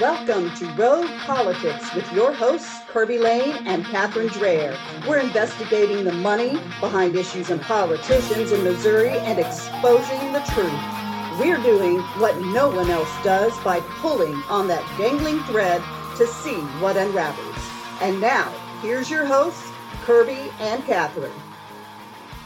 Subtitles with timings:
[0.00, 4.76] Welcome to Rogue Politics with your hosts, Kirby Lane and Catherine Dreher.
[5.04, 11.40] We're investigating the money behind issues and politicians in Missouri and exposing the truth.
[11.40, 15.82] We're doing what no one else does by pulling on that dangling thread
[16.18, 17.56] to see what unravels.
[18.00, 18.48] And now,
[18.80, 19.68] here's your hosts,
[20.04, 21.32] Kirby and Catherine.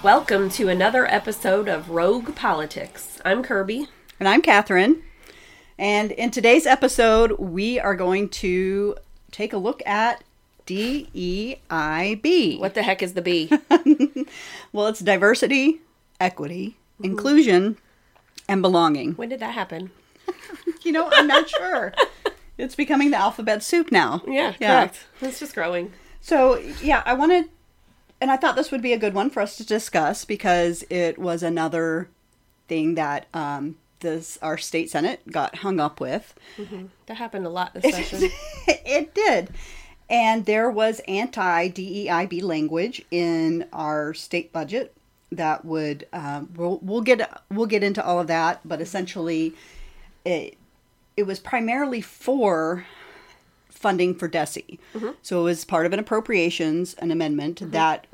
[0.03, 3.21] Welcome to another episode of Rogue Politics.
[3.23, 3.89] I'm Kirby.
[4.19, 5.03] And I'm Catherine.
[5.79, 8.97] And in today's episode, we are going to
[9.31, 10.25] take a look at
[10.67, 12.59] DEIB.
[12.59, 13.49] What the heck is the B?
[14.73, 15.81] well, it's diversity,
[16.19, 17.05] equity, mm-hmm.
[17.05, 17.77] inclusion,
[18.49, 19.13] and belonging.
[19.13, 19.93] When did that happen?
[20.83, 21.95] you know, I'm not sure.
[22.59, 24.21] it's becoming the alphabet soup now.
[24.27, 24.81] Yeah, yeah.
[24.81, 25.07] correct.
[25.21, 25.93] It's just growing.
[26.21, 27.51] So, yeah, I wanted,
[28.21, 31.19] and I thought this would be a good one for us to discuss because it
[31.19, 32.11] was another
[32.67, 36.35] thing that um, this our state senate got hung up with.
[36.57, 36.87] Mm-hmm.
[37.07, 38.31] That happened a lot this session.
[38.67, 39.51] it did.
[40.11, 44.95] And there was anti DEIB language in our state budget
[45.33, 49.55] that would um, we'll, we'll get we'll get into all of that, but essentially,
[50.25, 50.57] it
[51.17, 52.87] it was primarily for
[53.69, 54.79] funding for DESE.
[54.95, 55.11] Mm-hmm.
[55.23, 57.71] So it was part of an appropriations, an amendment mm-hmm.
[57.73, 58.07] that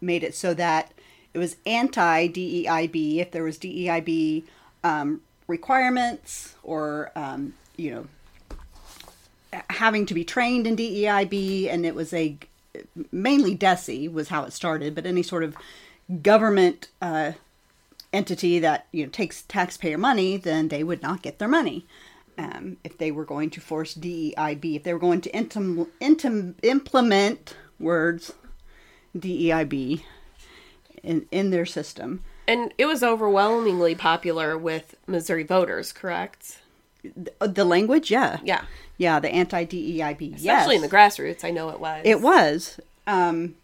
[0.00, 0.92] made it so that
[1.34, 4.44] it was anti DEIB if there was DEIB
[4.88, 8.06] um, requirements or um, you know
[9.70, 12.36] having to be trained in DEIB, and it was a
[13.10, 15.56] mainly DESE was how it started, but any sort of
[16.22, 17.32] government uh,
[18.12, 21.86] entity that you know takes taxpayer money, then they would not get their money.
[22.38, 26.54] Um, if they were going to force DEIB, if they were going to intim- intim-
[26.62, 28.32] implement words
[29.16, 30.02] DEIB
[31.02, 32.22] in in their system.
[32.48, 36.60] And it was overwhelmingly popular with Missouri voters, correct?
[37.04, 38.64] The, the language, yeah, yeah,
[38.96, 39.20] yeah.
[39.20, 40.70] The anti DEIB, especially yes.
[40.74, 41.44] in the grassroots.
[41.44, 42.02] I know it was.
[42.04, 42.80] It was.
[43.06, 43.54] Um,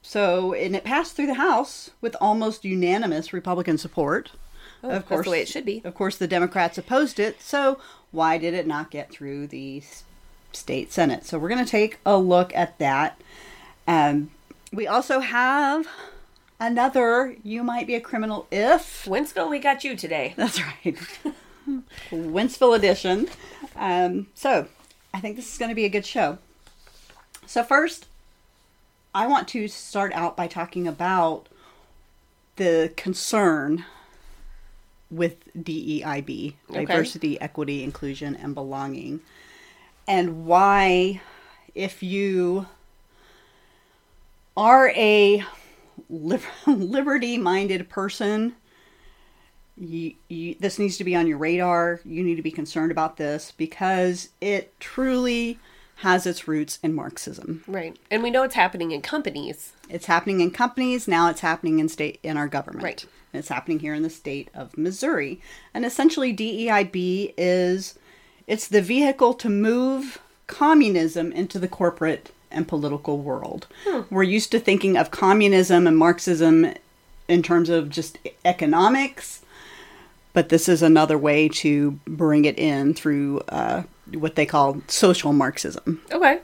[0.00, 4.30] so, and it passed through the House with almost unanimous Republican support.
[4.84, 5.82] Oh, of course, the way it should be.
[5.84, 7.42] Of course, the Democrats opposed it.
[7.42, 7.80] So,
[8.12, 9.82] why did it not get through the
[10.52, 11.26] state Senate?
[11.26, 13.20] So, we're going to take a look at that.
[13.88, 14.30] Um,
[14.72, 15.88] we also have
[16.60, 19.04] another You Might Be a Criminal If.
[19.04, 20.34] Wentzville, we got you today.
[20.36, 20.96] That's right.
[22.10, 23.28] Wentzville edition.
[23.76, 24.68] Um, so,
[25.12, 26.38] I think this is going to be a good show.
[27.46, 28.06] So, first,
[29.14, 31.48] I want to start out by talking about
[32.56, 33.84] the concern
[35.10, 36.84] with DEIB okay.
[36.84, 39.20] diversity, equity, inclusion, and belonging
[40.06, 41.20] and why,
[41.74, 42.66] if you
[44.56, 45.44] are a
[46.66, 48.54] liberty minded person,
[49.76, 52.00] you, you, this needs to be on your radar.
[52.04, 55.58] You need to be concerned about this because it truly
[55.96, 57.62] has its roots in Marxism.
[57.66, 57.96] Right.
[58.10, 59.72] And we know it's happening in companies.
[59.88, 62.84] It's happening in companies, now it's happening in state in our government.
[62.84, 63.06] Right.
[63.32, 65.40] And it's happening here in the state of Missouri.
[65.72, 67.98] And essentially DEIB is
[68.46, 73.66] it's the vehicle to move communism into the corporate and political world.
[73.86, 74.02] Hmm.
[74.10, 76.74] We're used to thinking of communism and Marxism
[77.28, 79.42] in terms of just economics,
[80.32, 85.32] but this is another way to bring it in through uh, what they call social
[85.32, 86.02] Marxism.
[86.12, 86.40] Okay.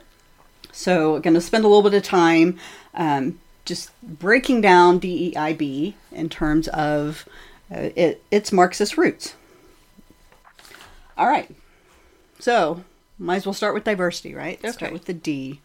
[0.71, 2.57] So, going to spend a little bit of time
[2.93, 7.27] um, just breaking down DEIB in terms of
[7.69, 9.35] uh, it, its Marxist roots.
[11.17, 11.53] All right.
[12.39, 12.83] So,
[13.19, 14.57] might as well start with diversity, right?
[14.59, 14.71] Okay.
[14.71, 15.61] Start with the D.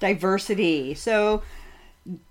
[0.00, 0.94] Diversity.
[0.94, 1.42] So,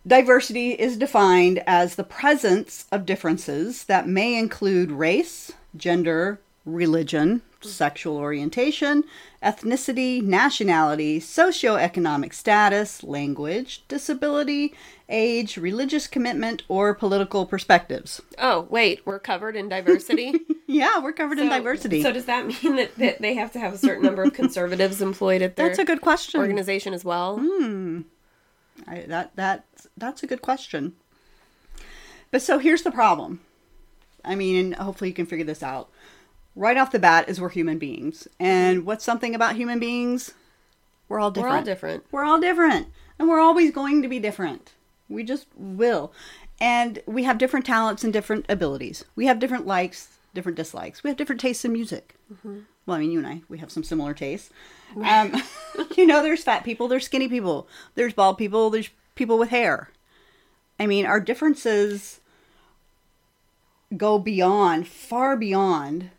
[0.06, 7.42] diversity is defined as the presence of differences that may include race, gender, religion,
[7.74, 9.04] sexual orientation,
[9.44, 14.74] ethnicity, nationality, socioeconomic status, language, disability,
[15.10, 18.22] age, religious commitment, or political perspectives.
[18.40, 20.34] Oh, wait, we're covered in diversity.
[20.68, 22.02] Yeah, we're covered in diversity.
[22.02, 25.00] So does that mean that, that they have to have a certain number of conservatives
[25.00, 26.42] employed at their That's a good question.
[26.42, 27.38] organization as well?
[27.38, 28.02] Hmm.
[28.88, 29.66] I, that that
[29.96, 30.94] that's a good question.
[32.32, 33.42] But so here's the problem.
[34.26, 35.90] I mean, and hopefully you can figure this out.
[36.56, 38.28] Right off the bat is we're human beings.
[38.40, 40.34] And what's something about human beings?
[41.10, 41.52] We're all different.
[41.52, 42.06] We're all different.
[42.12, 42.88] We're all different.
[43.19, 44.74] And we're always going to be different.
[45.10, 46.13] We just will.
[46.60, 49.04] And we have different talents and different abilities.
[49.16, 51.04] We have different likes, different dislikes.
[51.04, 52.16] We have different tastes in music.
[52.86, 54.51] Well, I mean, you and I, we have some similar tastes.
[55.04, 55.36] Um,
[55.98, 59.90] you know, there's fat people, there's skinny people, there's bald people, there's people with hair.
[60.80, 62.19] I mean, our differences
[63.96, 66.12] go beyond, far beyond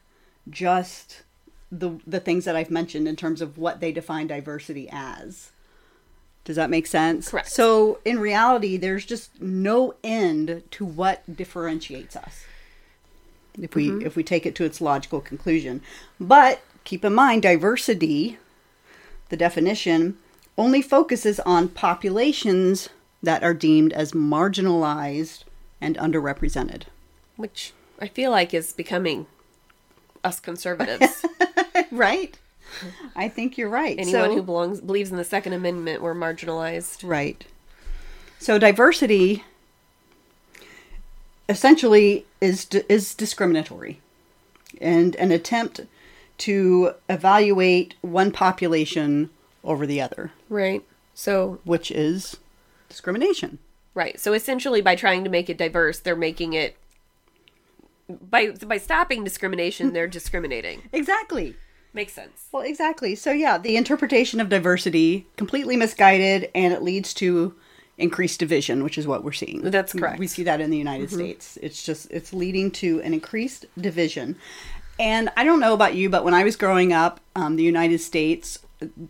[0.48, 1.22] just
[1.70, 5.50] the the things that I've mentioned in terms of what they define diversity as.
[6.44, 7.30] Does that make sense?
[7.30, 7.50] Correct.
[7.50, 12.44] So, in reality, there's just no end to what differentiates us.
[13.60, 14.06] If we mm-hmm.
[14.06, 15.82] if we take it to its logical conclusion.
[16.20, 18.38] But keep in mind diversity,
[19.28, 20.18] the definition
[20.56, 22.90] only focuses on populations
[23.22, 25.42] that are deemed as marginalized
[25.80, 26.82] and underrepresented.
[27.36, 29.26] Which I feel like is becoming
[30.26, 31.24] us conservatives.
[31.92, 32.36] Right?
[33.14, 33.96] I think you're right.
[33.98, 37.06] Anyone So- who belongs believes in the Second Amendment were marginalized.
[37.08, 37.44] Right.
[38.38, 39.44] So diversity
[41.48, 44.00] essentially is is discriminatory
[44.80, 45.80] and an attempt
[46.38, 49.30] to evaluate one population
[49.64, 50.82] over the other, Right.
[51.14, 52.36] So which is
[52.88, 53.58] discrimination.
[53.94, 54.18] right.
[54.20, 56.76] So essentially by trying to make it diverse, they're making it
[58.08, 60.82] by by stopping discrimination, they're discriminating.
[60.92, 61.56] Exactly.
[61.92, 62.46] Makes sense.
[62.52, 63.14] Well, exactly.
[63.14, 67.54] So yeah, the interpretation of diversity completely misguided and it leads to
[67.96, 69.62] increased division, which is what we're seeing.
[69.62, 70.18] That's correct.
[70.18, 71.56] We see that in the United States.
[71.62, 74.36] It's just it's leading to an increased division.
[74.98, 77.98] And I don't know about you, but when I was growing up, um, the United
[78.00, 78.58] States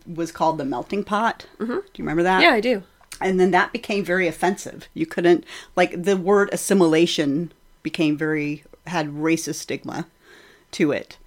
[0.05, 1.45] was called the melting pot.
[1.59, 1.73] Mm-hmm.
[1.73, 2.41] Do you remember that?
[2.41, 2.83] Yeah, I do.
[3.19, 4.87] and then that became very offensive.
[4.93, 5.43] You couldn't
[5.75, 7.51] like the word assimilation
[7.83, 10.07] became very had racist stigma
[10.71, 11.17] to it.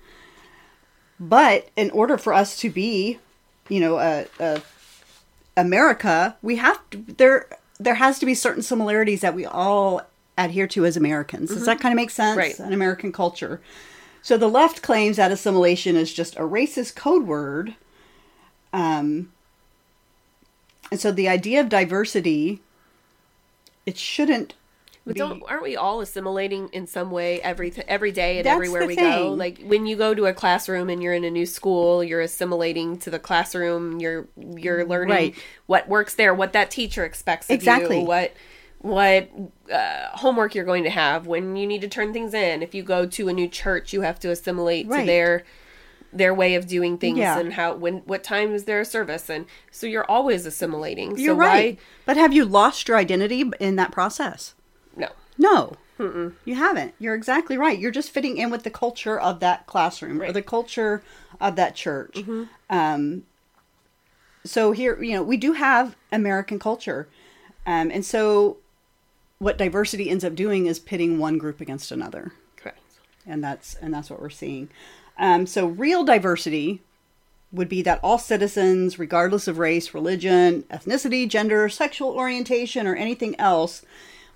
[1.19, 3.19] But in order for us to be,
[3.69, 4.62] you know, a, a
[5.57, 7.47] America, we have to there
[7.79, 10.03] there has to be certain similarities that we all
[10.37, 11.51] adhere to as Americans.
[11.51, 12.37] Does that kind of make sense?
[12.37, 12.59] Right.
[12.59, 13.61] An American culture.
[14.23, 17.75] So the left claims that assimilation is just a racist code word.
[18.73, 19.33] Um,
[20.91, 22.61] and so the idea of diversity,
[23.87, 24.55] it shouldn't
[25.11, 28.87] But don't aren't we all assimilating in some way every every day and That's everywhere
[28.87, 29.33] we go?
[29.37, 32.99] Like when you go to a classroom and you're in a new school, you're assimilating
[32.99, 34.01] to the classroom.
[34.01, 35.35] You're you're learning Right.
[35.67, 38.01] what works there, what that teacher expects of Exactly.
[38.01, 38.33] you, what
[38.83, 39.29] what
[39.73, 42.63] uh, homework you're going to have when you need to turn things in.
[42.63, 45.45] If you go to a new church, you have to assimilate to their
[46.13, 47.39] their way of doing things Yeah.
[47.39, 51.17] and how when what time is their service and so you're always assimilating.
[51.17, 51.77] You're so right.
[51.77, 54.55] why But have you lost your identity in that process?
[55.41, 55.77] No.
[55.99, 56.95] No, you haven't.
[56.99, 57.79] You're exactly right.
[57.79, 61.03] You're just fitting in with the culture of that classroom or the culture
[61.39, 62.19] of that church.
[62.70, 63.25] Um,
[64.44, 67.06] so here, you know, we do have American culture,
[67.67, 68.56] um, and so
[69.39, 72.81] what diversity ends up doing is pitting one group against another, Correct.
[73.27, 74.70] and that's and that's what we're seeing.
[75.19, 76.81] Um, so real diversity
[77.53, 83.39] would be that all citizens, regardless of race, religion, ethnicity, gender, sexual orientation, or anything
[83.39, 83.82] else,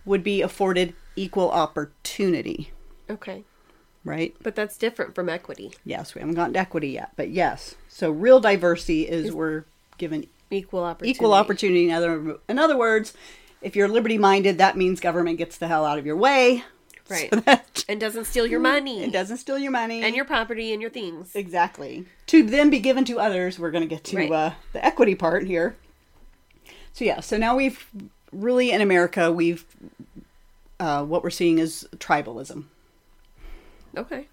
[0.05, 2.73] would be afforded equal opportunity,
[3.11, 3.45] Okay.
[4.05, 4.35] right?
[4.43, 5.73] But that's different from equity.
[5.85, 7.75] Yes, we haven't gotten to equity yet, but yes.
[7.89, 9.65] So real diversity is we're
[9.99, 11.11] given Equal opportunity.
[11.17, 11.89] equal opportunity.
[11.89, 13.13] In other, in other words,
[13.63, 16.63] if you're liberty minded, that means government gets the hell out of your way.
[17.11, 17.29] Right.
[17.31, 19.03] So that and doesn't steal your money.
[19.05, 20.03] it doesn't steal your money.
[20.03, 21.35] And your property and your things.
[21.35, 22.07] Exactly.
[22.29, 23.59] To then be given to others.
[23.59, 24.33] We're going to get to Right.
[24.33, 25.77] uh, the equity part here.
[26.95, 27.87] So yeah, so now we've
[28.35, 29.65] really in America we've
[30.81, 32.65] uh, what we're seeing is tribalism.
[33.97, 34.29] Okay.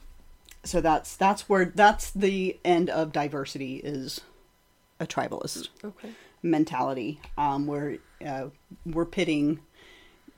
[0.64, 4.22] So that's that's where that's the end of diversity is
[5.00, 6.12] a tribalist Okay.
[6.44, 8.48] mentality um, where uh,
[8.86, 9.60] we're pitting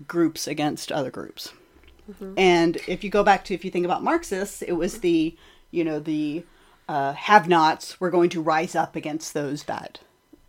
[0.07, 1.51] groups against other groups.
[2.37, 5.35] And if you go back to if you think about Marxists, it was the
[5.71, 6.43] you know the
[6.89, 9.99] uh, have-nots were going to rise up against those that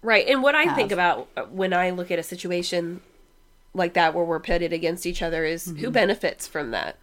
[0.05, 0.27] Right.
[0.29, 3.01] And what I think about uh, when I look at a situation
[3.73, 5.79] like that where we're pitted against each other is Mm-hmm.
[5.79, 6.99] who benefits from that?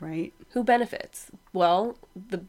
[0.00, 1.30] right Who benefits?
[1.52, 1.96] Well,
[2.30, 2.42] the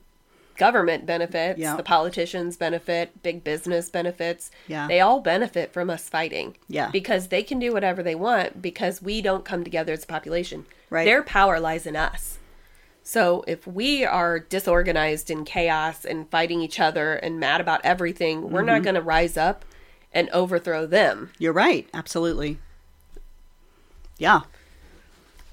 [0.58, 1.76] government benefits, Yeah.
[1.76, 4.50] the politicians benefit, big business benefits.
[4.68, 4.88] Yeah.
[4.88, 6.56] They all benefit from us fighting.
[6.68, 6.90] Yeah.
[6.92, 10.66] Because they can do whatever they want because we don't come together as a population.
[10.90, 11.04] Right.
[11.06, 12.38] Their power lies in us.
[13.04, 18.52] So if we are disorganized in chaos and fighting each other and mad about everything,
[18.52, 18.68] we're Mm-hmm.
[18.68, 19.66] not going to rise up
[20.14, 21.32] and overthrow them.
[21.38, 21.88] You're right.
[21.94, 22.60] Absolutely.
[24.18, 24.42] Yeah.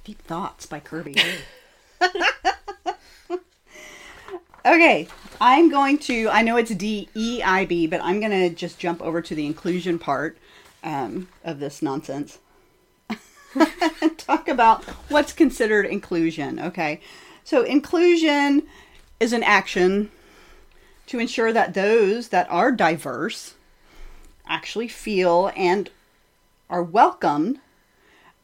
[0.04, 1.16] Deep thoughts by Kirby.
[4.66, 5.08] okay.
[5.40, 8.78] I'm going to, I know it's D E I B, but I'm going to just
[8.78, 10.36] jump over to the inclusion part
[10.82, 12.38] um, of this nonsense.
[14.16, 16.58] talk about what's considered inclusion.
[16.58, 17.00] Okay.
[17.44, 18.64] So, inclusion
[19.20, 20.10] is an action
[21.06, 23.54] to ensure that those that are diverse
[24.48, 25.90] actually feel and
[26.70, 27.60] are welcomed.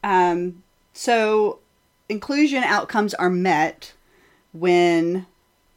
[0.03, 1.59] Um, so,
[2.09, 3.93] inclusion outcomes are met
[4.53, 5.27] when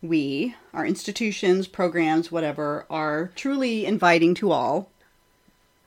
[0.02, 4.90] we, our institutions, programs, whatever, are truly inviting to all.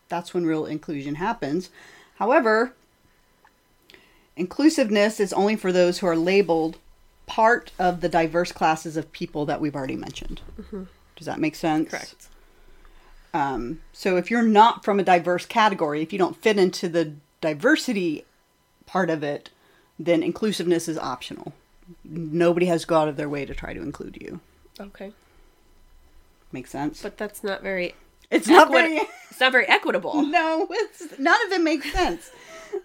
[0.09, 1.71] That's when real inclusion happens.
[2.17, 2.73] However,
[4.37, 6.79] inclusiveness is only for those who are labeled
[7.27, 10.41] part of the diverse classes of people that we've already mentioned.
[11.17, 11.91] Does that make sense?
[11.91, 12.29] Correct.
[13.33, 17.15] Um, so if you're not from a diverse category, if you don't fit into the
[17.41, 18.25] diversity
[18.87, 19.51] part of it,
[19.99, 21.53] then inclusiveness is optional.
[22.05, 24.41] Nobody has to go out of their way to try to include you.
[24.79, 25.13] Okay.
[26.53, 27.03] Makes sense?
[27.03, 27.95] But that's not very
[28.31, 28.97] it's not equit- very.
[29.31, 30.23] it's not very equitable.
[30.31, 32.31] No, it's none of it makes sense.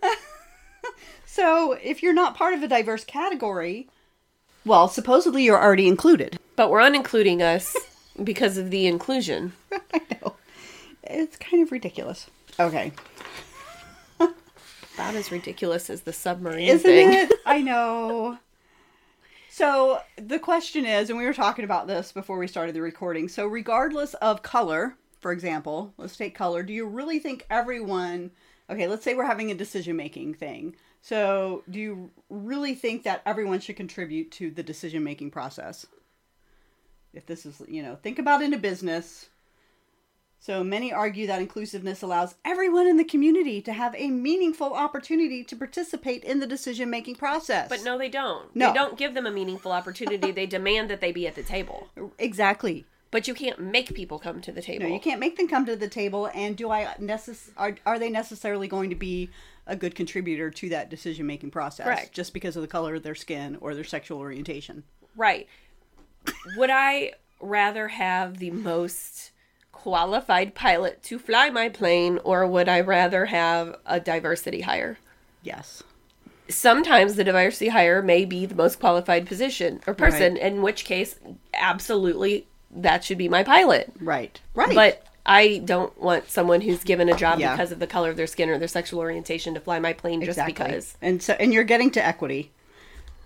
[1.26, 3.88] so if you're not part of a diverse category,
[4.66, 6.40] well, supposedly you're already included.
[6.56, 7.76] But we're unincluding us
[8.24, 9.54] because of the inclusion.
[9.72, 10.36] I know.
[11.04, 12.28] It's kind of ridiculous.
[12.60, 12.92] Okay.
[14.20, 17.14] About as ridiculous as the submarine Isn't thing.
[17.14, 17.32] it?
[17.46, 18.38] I know.
[19.50, 23.28] So the question is, and we were talking about this before we started the recording.
[23.28, 26.64] So, regardless of color, for example, let's take color.
[26.64, 28.32] Do you really think everyone?
[28.70, 30.76] Okay, let's say we're having a decision making thing.
[31.02, 35.86] So, do you really think that everyone should contribute to the decision making process?
[37.16, 39.30] If this is, you know, think about in a business.
[40.40, 45.44] So many argue that inclusiveness allows everyone in the community to have a meaningful opportunity
[45.44, 47.68] to participate in the decision making process.
[47.68, 48.56] But no, they don't.
[48.56, 48.68] No.
[48.68, 50.32] They don't give them a meaningful opportunity.
[50.32, 51.88] they demand that they be at the table.
[52.20, 52.86] exactly.
[53.10, 54.88] But you can't make people come to the table.
[54.88, 56.30] No, you can't make them come to the table.
[56.36, 59.30] And do I necess- are are they necessarily going to be
[59.66, 61.86] a good contributor to that decision making process?
[61.86, 62.12] Correct.
[62.14, 64.84] Just because of the color of their skin or their sexual orientation.
[65.16, 65.48] Right.
[66.58, 69.32] Would I rather have the most
[69.72, 74.98] qualified pilot to fly my plane, or would I rather have a diversity hire?
[75.44, 75.84] Yes.
[76.48, 80.42] Sometimes the diversity hire may be the most qualified position or person, Right.
[80.44, 81.16] in which case,
[81.54, 83.92] absolutely, that should be my pilot.
[84.00, 84.40] Right.
[84.54, 84.74] Right.
[84.76, 87.52] But I don't want someone who's given a job Yeah.
[87.56, 90.22] because of the color of their skin or their sexual orientation to fly my plane
[90.24, 90.96] just because.
[91.02, 92.52] And so and you're getting to equity.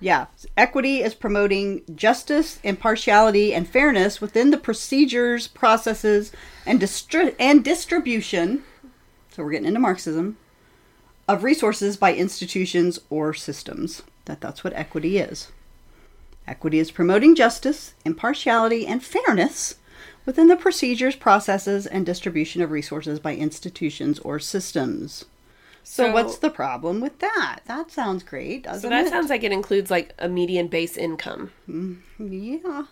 [0.01, 6.31] Yeah, equity is promoting justice, impartiality, and fairness within the procedures, processes,
[6.65, 8.63] and distri- and distribution.
[9.31, 10.37] So we're getting into Marxism
[11.27, 14.01] of resources by institutions or systems.
[14.25, 15.51] That that's what equity is.
[16.47, 19.75] Equity is promoting justice, impartiality, and fairness
[20.25, 25.25] within the procedures, processes, and distribution of resources by institutions or systems.
[25.91, 27.61] So, So- what's the problem with that?
[27.65, 28.81] That sounds great, doesn't it?
[28.81, 29.09] So that it?
[29.09, 31.51] sounds like it includes like a median base income.
[31.67, 32.83] Mm, yeah.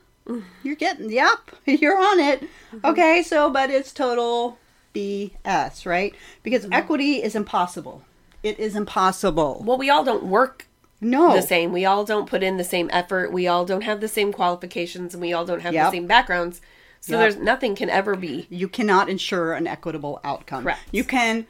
[0.64, 2.42] You're getting yep, you're on it.
[2.42, 2.86] Mm-hmm.
[2.88, 4.58] Okay, so but it's total
[4.96, 6.16] BS, right?
[6.42, 6.74] Because mm-hmm.
[6.74, 8.02] equity is impossible.
[8.42, 9.62] It is impossible.
[9.64, 10.66] Well, we all don't work
[11.00, 11.36] no.
[11.36, 11.72] the same.
[11.72, 13.32] We all don't put in the same effort.
[13.32, 15.86] We all don't have the same qualifications, and we all don't have Yep.
[15.86, 16.62] the same backgrounds.
[17.00, 17.20] So Yep.
[17.22, 20.64] there's nothing can ever be You cannot ensure an equitable outcome.
[20.64, 20.80] Correct.
[20.92, 21.46] You can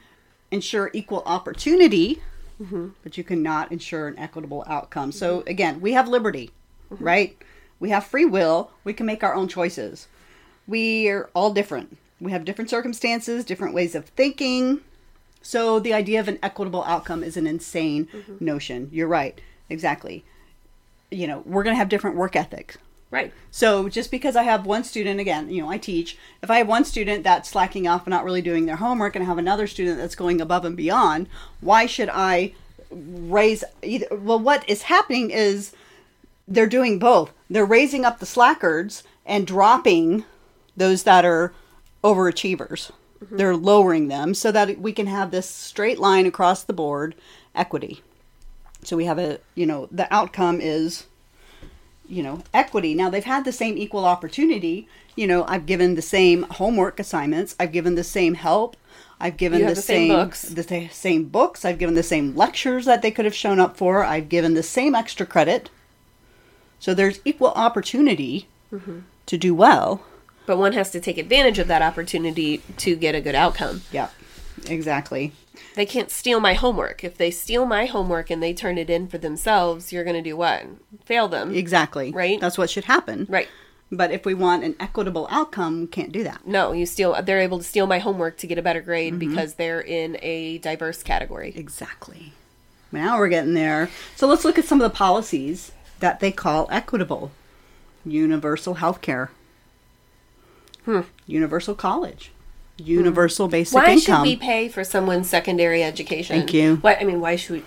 [0.50, 2.20] ensure equal opportunity,
[2.60, 2.88] Mm-hmm.
[3.04, 5.12] but you cannot ensure an equitable outcome.
[5.12, 6.50] So again, we have liberty,
[6.92, 7.04] Mm-hmm.
[7.04, 7.36] right?
[7.78, 8.72] We have free will.
[8.82, 10.08] We can make our own choices.
[10.66, 11.96] We are all different.
[12.20, 14.80] We have different circumstances, different ways of thinking.
[15.40, 18.44] So the idea of an equitable outcome is an insane Mm-hmm.
[18.44, 18.88] notion.
[18.92, 19.40] You're right.
[19.70, 20.24] Exactly.
[21.12, 22.76] You know, we're going to have different work ethics.
[23.10, 23.32] Right.
[23.50, 26.18] So just because I have one student, again, you know, I teach.
[26.42, 29.22] If I have one student that's slacking off and not really doing their homework, and
[29.22, 31.28] I have another student that's going above and beyond,
[31.60, 32.52] why should I
[32.90, 34.06] raise either?
[34.10, 35.72] Well, what is happening is
[36.46, 37.32] they're doing both.
[37.50, 40.24] They're raising up the slackers and dropping
[40.76, 41.52] those that are
[42.02, 42.90] overachievers.
[43.22, 43.36] Mm-hmm.
[43.36, 47.14] They're lowering them so that we can have this straight line across the board
[47.54, 48.02] equity.
[48.84, 51.06] So we have a, you know, the outcome is
[52.08, 52.94] you know, equity.
[52.94, 54.88] Now they've had the same equal opportunity.
[55.16, 57.54] You know, I've given the same homework assignments.
[57.60, 58.76] I've given the same help.
[59.20, 60.42] I've given the, the same same books.
[60.42, 61.64] the sa- same books.
[61.64, 64.04] I've given the same lectures that they could have shown up for.
[64.04, 65.70] I've given the same extra credit.
[66.78, 68.98] So there's equal opportunity Mm-hmm.
[69.24, 70.02] to do well.
[70.44, 73.80] But one has to take advantage of that opportunity to get a good outcome.
[73.90, 74.08] Yeah,
[74.66, 75.32] exactly.
[75.74, 77.04] They can't steal my homework.
[77.04, 80.22] If they steal my homework and they turn it in for themselves, you're going to
[80.30, 80.64] do what?
[81.04, 81.54] Fail them.
[81.54, 82.10] Exactly.
[82.12, 82.40] Right.
[82.40, 83.26] That's what should happen.
[83.28, 83.48] Right.
[83.90, 86.46] But if we want an equitable outcome, we can't do that.
[86.46, 87.20] No, you steal.
[87.22, 89.30] They're able to steal my homework to get a better grade Mm-hmm.
[89.30, 91.52] because they're in a diverse category.
[91.56, 92.32] Exactly.
[92.92, 93.88] Now we're getting there.
[94.16, 97.30] So let's look at some of the policies that they call equitable.
[98.04, 99.30] Universal health care.
[101.26, 102.30] Universal college.
[102.78, 103.84] Universal basic Hmm.
[103.84, 104.24] Why income.
[104.24, 106.36] should we pay for someone's secondary education?
[106.38, 106.76] Thank you.
[106.76, 106.96] Why?
[107.00, 107.62] I mean, why should we?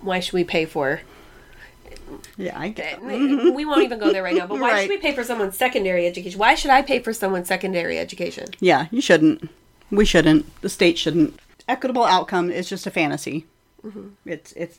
[0.00, 1.00] Why should we pay for?
[2.36, 3.54] yeah, I get it.
[3.54, 4.46] we won't even go there right now.
[4.46, 4.80] But why Right.
[4.82, 6.38] should we pay for someone's secondary education?
[6.38, 8.46] Why should I pay for someone's secondary education?
[8.60, 9.48] Yeah, you shouldn't.
[9.90, 10.46] We shouldn't.
[10.62, 11.38] The state shouldn't.
[11.68, 13.46] Equitable outcome is just a fantasy.
[14.24, 14.78] It's it's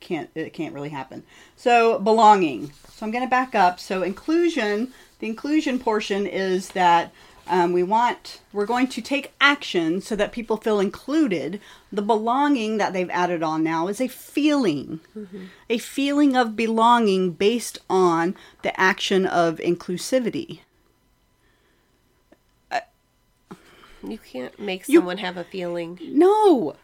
[0.00, 1.22] can't it can't really happen.
[1.56, 2.72] So belonging.
[2.90, 3.80] So I'm going to back up.
[3.80, 4.92] So inclusion.
[5.20, 7.12] The inclusion portion is that
[7.48, 11.60] um, we want we're going to take action so that people feel included.
[11.92, 15.00] The belonging that they've added on now is a feeling,
[15.68, 20.60] a feeling of belonging based on the action of inclusivity.
[24.06, 25.98] You can't make You- someone have a feeling.
[26.02, 26.74] No,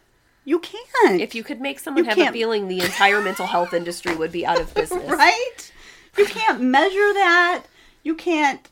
[0.45, 1.21] you can't.
[1.21, 4.15] If you could make someone You have a can't- feeling, the entire mental health industry
[4.15, 5.11] would be out of business.
[5.11, 5.73] right?
[6.17, 7.65] You can't measure that.
[8.05, 8.69] You can't.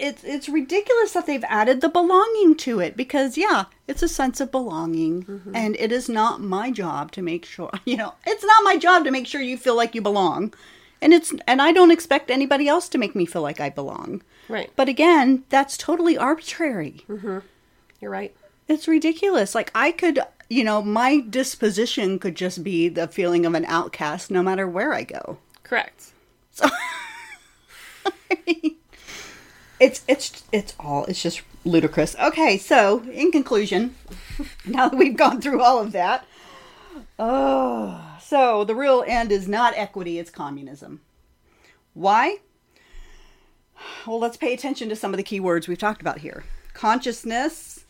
[0.00, 4.40] It's it's ridiculous that they've added the belonging to it because yeah, it's a sense
[4.40, 5.54] of belonging, Mm-hmm.
[5.54, 9.04] and it is not my job to make sure you know it's not my job
[9.04, 10.54] to make sure you feel like you belong,
[11.02, 14.22] and it's and I don't expect anybody else to make me feel like I belong.
[14.48, 14.70] Right.
[14.74, 17.04] But again, that's totally arbitrary.
[17.08, 18.34] You're right.
[18.68, 19.54] It's ridiculous.
[19.54, 24.30] Like I could, you know, my disposition could just be the feeling of an outcast
[24.30, 25.38] no matter where I go.
[25.62, 26.12] Correct.
[29.80, 32.14] It's it's it's all it's just ludicrous.
[32.16, 33.94] Okay, so in conclusion,
[34.66, 36.26] now that we've gone through all of that,
[37.18, 41.00] oh, so the real end is not equity, it's communism.
[41.94, 42.38] Why?
[44.06, 46.44] Well, let's pay attention to some of the key words we've talked about here.
[46.74, 47.86] Consciousness,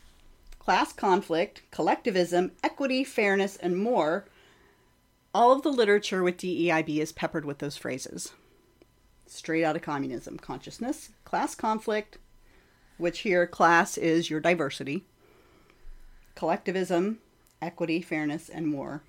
[0.61, 4.27] class conflict, collectivism, equity, fairness, and more.
[5.35, 8.33] All of the literature with DEIB is peppered with those phrases
[9.31, 12.19] straight out of communism consciousness, class conflict,
[12.99, 15.05] which here class is your diversity,
[16.35, 17.21] collectivism,
[17.63, 19.05] equity, fairness, and more.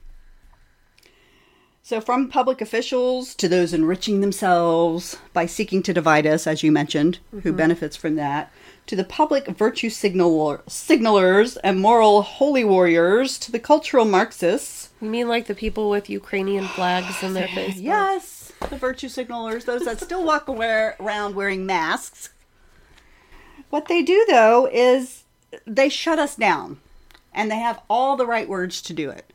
[1.81, 6.71] So, from public officials to those enriching themselves by seeking to divide us, as you
[6.71, 7.55] mentioned, who mm-hmm.
[7.55, 8.51] benefits from that,
[8.85, 15.09] to the public virtue signaler, signalers and moral holy warriors, to the cultural Marxists, You
[15.09, 17.77] mean like the people with Ukrainian flags in their face?
[17.77, 22.29] Yes, the virtue signalers, those that still walk aware, around wearing masks.
[23.69, 25.23] What they do, though, is
[25.65, 26.79] they shut us down,
[27.33, 29.33] and they have all the right words to do it.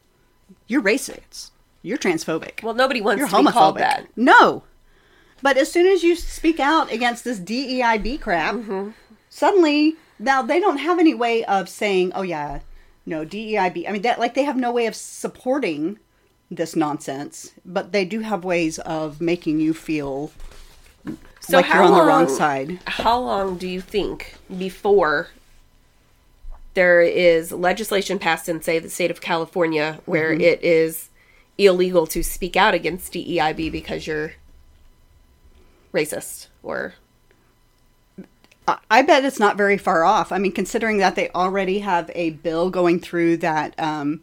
[0.67, 1.51] You're racist.
[1.83, 2.63] You're transphobic.
[2.63, 3.79] Well, nobody wants You're to be called homophobic.
[3.79, 4.07] that.
[4.17, 4.65] No.
[5.43, 8.91] But as soon as you speak out against this DEIB crap, Mm-hmm.
[9.29, 12.61] suddenly now they don't have any way of saying, "Oh yeah,
[13.05, 15.99] no DEIB." I mean, that like they have no way of supporting
[16.51, 20.31] this nonsense, but they do have ways of making you feel
[21.41, 22.79] So like you're on the wrong side.
[22.87, 25.29] How long do you think before
[26.75, 30.41] there is legislation passed in, say, the state of California where Mm-hmm.
[30.43, 31.09] it is
[31.59, 34.33] illegal to speak out against DEIB because you're
[35.93, 36.95] racist or
[38.69, 40.33] I- I bet it's not very far off.
[40.33, 44.21] I mean, considering that they already have a bill going through that um,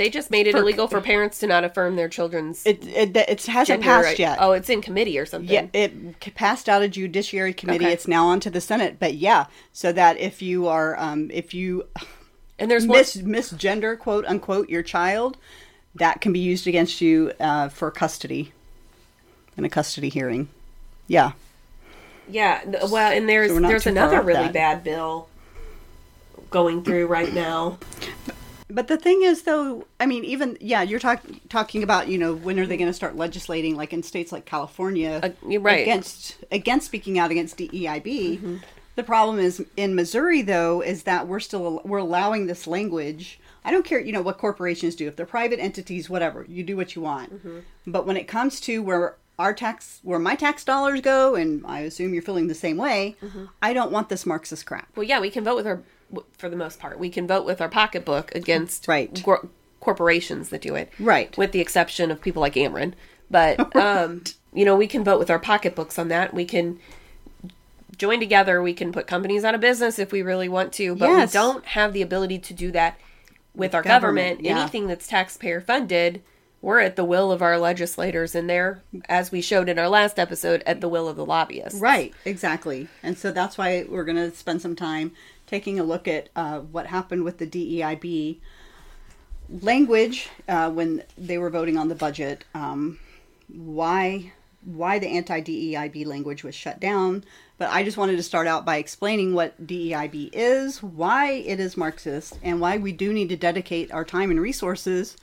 [0.00, 3.14] they just made it For- illegal for parents to not affirm their children's it it,
[3.14, 4.38] it hasn't passed right- yet.
[4.40, 5.50] Oh, it's in committee or something.
[5.52, 7.84] Yeah, it passed out of judiciary committee.
[7.84, 7.92] Okay.
[7.92, 8.96] It's now on to the Senate.
[8.98, 11.86] But yeah, so that if you are, um, if you
[12.58, 15.36] And there's one mis misgender quote unquote your child,
[15.96, 18.52] that can be used against you uh, for custody
[19.58, 20.48] in a custody hearing.
[21.08, 21.32] Yeah,
[22.26, 24.52] Yeah, well, and there's So there's another really that.
[24.54, 25.28] bad bill
[26.48, 27.78] going through right now.
[28.72, 32.34] But the thing is, though, I mean, even yeah, you're talking talking about you know
[32.34, 35.80] when are they going to start legislating like in states like California Uh, right.
[35.82, 38.60] against against speaking out against DEIB.
[38.96, 43.70] The problem is in Missouri though is that we're still we're allowing this language I
[43.70, 45.06] don't care, you know, what corporations do.
[45.06, 47.34] If they're private entities, whatever, you do what you want.
[47.34, 47.58] Mm-hmm.
[47.88, 51.80] But when it comes to where our tax, where my tax dollars go, and I
[51.80, 53.44] assume you're feeling the same way, Mm-hmm.
[53.60, 54.88] I don't want this Marxist crap.
[54.96, 55.82] Well, yeah, we can vote with our,
[56.38, 59.22] for the most part, we can vote with our pocketbook against Right.
[59.22, 59.48] gor-
[59.80, 60.90] corporations that do it.
[60.98, 61.36] Right.
[61.38, 62.94] With the exception of people like Ameren.
[63.30, 66.34] But, um, you know, we can vote with our pocketbooks on that.
[66.34, 66.78] We can
[67.96, 68.62] join together.
[68.62, 71.32] We can put companies out of business if we really want to, but Yes.
[71.32, 72.98] we don't have the ability to do that
[73.54, 74.44] with our government, government.
[74.44, 74.60] yeah.
[74.62, 76.22] Anything that's taxpayer funded,
[76.62, 80.18] we're at the will of our legislators, and they're, as we showed in our last
[80.18, 81.80] episode, at the will of the lobbyists.
[81.80, 82.88] Right, exactly.
[83.02, 85.12] And so that's why we're going to spend some time
[85.50, 88.38] taking a look at uh, what happened with the DEIB
[89.60, 92.44] language uh, when they were voting on the budget.
[92.54, 92.98] Um,
[93.48, 94.32] why
[94.64, 97.24] why the anti DEIB language was shut down.
[97.58, 101.76] But I just wanted to start out by explaining what DEIB is, why it is
[101.76, 105.16] Marxist, and why we do need to dedicate our time and resources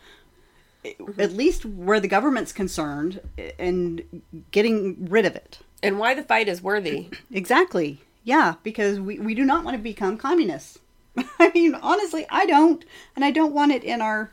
[1.17, 3.19] at least where the government's concerned,
[3.59, 5.59] and getting rid of it.
[5.83, 7.09] And why the fight is worthy.
[7.31, 8.01] Exactly.
[8.27, 10.79] Yeah, because we, we do not want to become communists.
[11.39, 12.83] I mean, honestly, I don't,
[13.15, 14.31] and I don't want it in our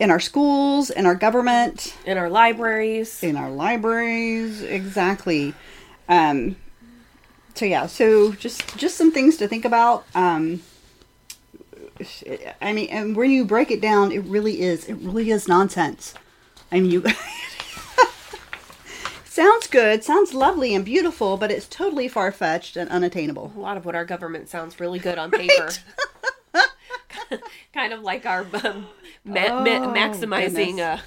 [0.00, 3.22] in our schools, in our government, in our libraries.
[3.22, 4.62] in our libraries.
[4.62, 5.54] Exactly.
[6.08, 6.56] Um,
[7.54, 10.04] so yeah, so just just some things to think about.
[10.16, 10.62] Um,
[12.60, 14.86] I mean, and when you break it down, it really is.
[14.86, 16.14] It really is nonsense.
[16.72, 17.04] I mean, you.
[19.34, 23.52] sounds good, sounds lovely and beautiful, but it's totally far fetched and unattainable.
[23.56, 25.70] A lot of what our government sounds really good on paper.
[27.72, 28.86] kind of like our um,
[29.24, 30.98] ma- ma- Oh, maximizing uh,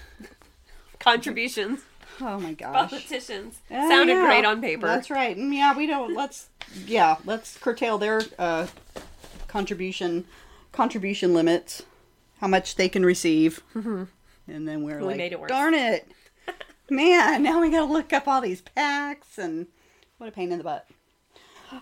[0.99, 1.81] contributions.
[2.19, 2.89] Oh my gosh.
[2.89, 4.25] Politicians Oh, sounded yeah.
[4.25, 4.87] great on paper.
[4.87, 5.37] That's right.
[5.37, 6.15] Mm, Yeah, we don't.
[6.15, 6.49] Let's.
[6.85, 8.67] Yeah, let's curtail their uh,
[9.47, 10.25] contribution
[10.73, 11.83] contribution limits,
[12.41, 14.07] how much they can receive, and
[14.67, 15.49] then we're We like, made it worse.
[15.49, 16.11] darn it,
[16.89, 17.43] man!
[17.43, 19.67] Now we got to look up all these PACs, and
[20.17, 20.87] what a pain in the butt.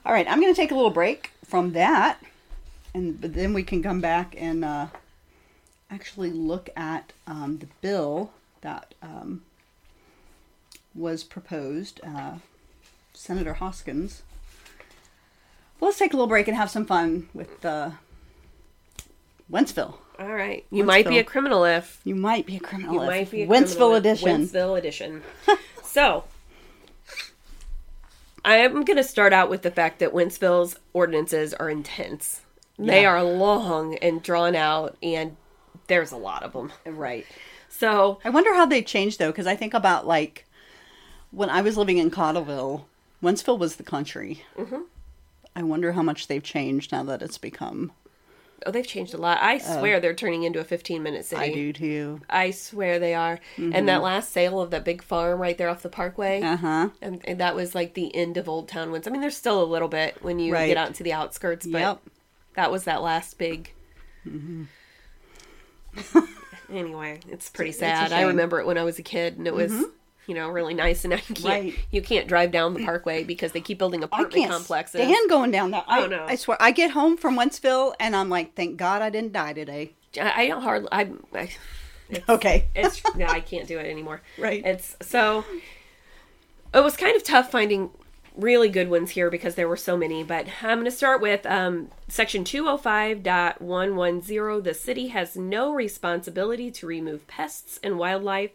[0.05, 2.19] All right, I'm to take a little break from that,
[2.93, 4.87] and then we can come back and uh,
[5.89, 9.43] actually look at um, the bill that um,
[10.93, 12.01] was proposed.
[12.03, 12.37] Uh,
[13.15, 14.23] Senator Hoskins.
[15.79, 17.91] Well, let's take a little break and have some fun with uh,
[19.51, 19.97] Wentzville.
[20.19, 20.65] All right.
[20.71, 22.93] You might be a criminal if You might be a criminal.
[22.95, 24.47] you if- might be a Wentzville edition.
[24.47, 25.23] Wentzville edition.
[25.83, 26.23] so,
[28.43, 32.41] I am going to start out with the fact that Wentzville's ordinances are intense.
[32.77, 35.37] They are long and drawn out, and
[35.87, 36.73] there's a lot of them.
[36.85, 37.25] Right.
[37.69, 40.45] So, I wonder how they changed though, because I think about like
[41.31, 42.83] when I was living in Cottleville,
[43.23, 44.43] Wentzville was the country.
[44.57, 44.81] Mm-hmm.
[45.55, 47.91] I wonder how much they've changed now that it's become.
[48.65, 49.39] Oh, they've changed a lot.
[49.41, 51.41] I swear they're turning into a 15 minute city.
[51.41, 52.21] I do too.
[52.29, 53.39] I swear they are.
[53.57, 56.41] And that last sale of that big farm right there off the parkway.
[56.41, 56.89] Uh huh.
[57.01, 59.07] And, and that was like the end of Old Town Woods.
[59.07, 60.67] I mean, there's still a little bit when you Right.
[60.67, 62.01] get out into the outskirts, but Yep.
[62.55, 63.73] that was that last big.
[64.27, 64.63] Mm-hmm.
[66.69, 68.11] anyway, it's pretty It's sad.
[68.11, 68.19] I.
[68.19, 68.27] Mm-hmm.
[68.29, 69.71] remember it when I was a kid, and it was
[70.27, 71.03] you know really nice.
[71.03, 71.73] And now you can't Right.
[71.91, 75.01] you can't drive down the parkway because they keep building I apartment can't complexes.
[75.01, 75.85] stand going down that.
[75.87, 76.25] I, Oh, no.
[76.25, 79.53] I swear, I get home from Wentzville and I'm like, thank God I didn't die
[79.53, 79.93] today.
[80.19, 80.89] I, I don't hardly.
[80.91, 81.49] I, I
[82.29, 82.67] Okay.
[82.75, 84.21] it's no, I can't do it anymore.
[84.37, 84.63] Right.
[84.65, 85.43] It's so
[86.73, 87.89] it was kind of tough finding
[88.35, 91.45] really good ones here because there were so many, but I'm going to start with
[91.45, 94.63] um, section 205.110.
[94.63, 98.51] The city has no responsibility to remove pests and wildlife.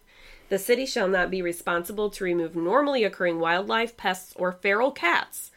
[0.50, 5.50] The city shall not be responsible to remove normally occurring wildlife, pests, or feral cats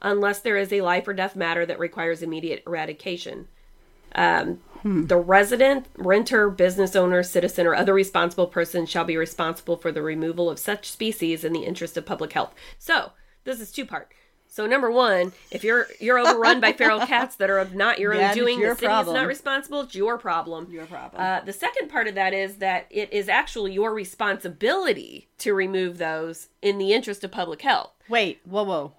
[0.00, 3.46] unless there is a life or death matter that requires immediate eradication.
[4.14, 9.92] Um, The resident, renter, business owner, citizen, or other responsible person shall be responsible for
[9.92, 12.54] the removal of such species in the interest of public health.
[12.78, 13.12] So
[13.44, 14.12] this is two part.
[14.50, 18.14] So number one, if you're you're overrun by feral cats that are of not your
[18.14, 19.14] own doing, your the city problem.
[19.14, 19.82] is not responsible.
[19.82, 20.68] It's your problem.
[20.70, 21.22] Your problem.
[21.22, 25.98] Uh, the second part of that is that it is actually your responsibility to remove
[25.98, 27.92] those in the interest of public health.
[28.08, 28.92] Wait, whoa, whoa.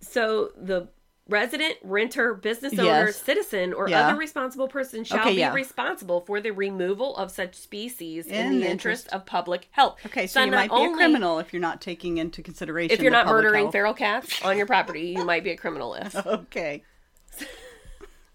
[0.00, 0.88] So the
[1.30, 3.16] resident, renter, business owner, Yes.
[3.22, 4.08] citizen, or Yeah.
[4.08, 5.52] other responsible person shall Okay, be yeah.
[5.54, 9.98] responsible for the removal of such species in, In the interest, interest- of public health.
[10.06, 12.92] Okay, so, you not might be only- a criminal if you're not taking into consideration.
[12.92, 13.72] If you're not murdering health.
[13.72, 16.14] feral cats on your property, you might be a criminal if.
[16.26, 16.82] Okay.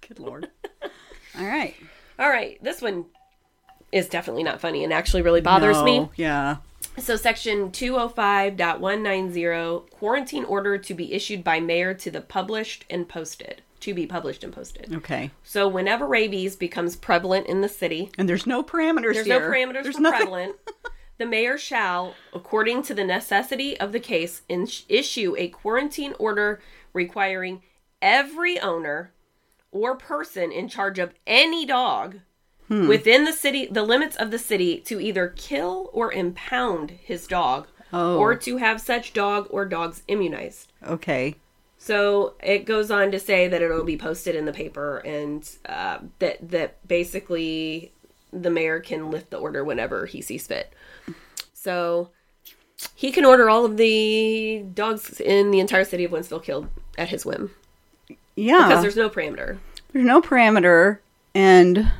[0.08, 0.49] Good lord.
[1.38, 1.75] All right.
[2.17, 3.05] All right, this one
[3.91, 6.10] is definitely not funny and actually really bothers me.
[6.15, 6.58] Yeah.
[6.97, 13.62] So, section 205.190 quarantine order to be issued by mayor to the published and posted.
[13.81, 14.91] to be published and posted.
[14.95, 15.29] Okay.
[15.43, 19.39] So whenever rabies becomes prevalent in the city, And there's no parameters there's here.
[19.39, 20.55] no parameters There's for nothing- prevalent.
[21.17, 26.62] The mayor shall, according to the necessity of the case, in- issue a quarantine order
[26.93, 27.62] requiring
[28.01, 29.12] every owner
[29.71, 32.19] or person in charge of any dog
[32.67, 32.88] Hmm.
[32.88, 37.67] within the city, the limits of the city, to either kill or impound his dog,
[37.93, 38.17] Oh.
[38.17, 40.71] or to have such dog or dogs immunized.
[40.86, 41.36] Okay.
[41.78, 45.99] So it goes on to say that it'll be posted in the paper, and uh,
[46.19, 47.91] that that basically
[48.34, 50.73] the mayor can lift the order whenever he sees fit.
[51.54, 52.10] So
[52.95, 57.10] he can order all of the dogs in the entire city of Wentzville killed at
[57.10, 57.51] his whim
[58.36, 58.67] Yeah.
[58.67, 59.60] because there's no parameter.
[59.93, 60.97] there's no parameter
[61.34, 61.91] and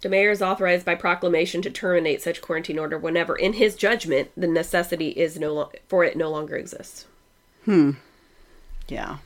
[0.00, 4.30] The mayor is authorized by proclamation to terminate such quarantine order whenever, in his judgment,
[4.36, 7.06] the necessity is no lo- for it no longer exists.
[7.64, 7.92] Hmm.
[8.86, 9.18] Yeah.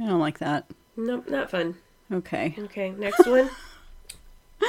[0.00, 0.64] I don't like that.
[0.96, 1.76] Nope, not fun.
[2.10, 2.54] Okay.
[2.58, 3.50] Okay, next one.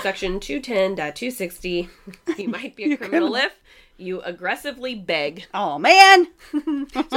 [0.02, 1.90] Section 210.260.
[2.38, 3.54] You might be a criminal if
[3.98, 5.46] you aggressively beg.
[5.54, 6.28] Oh man.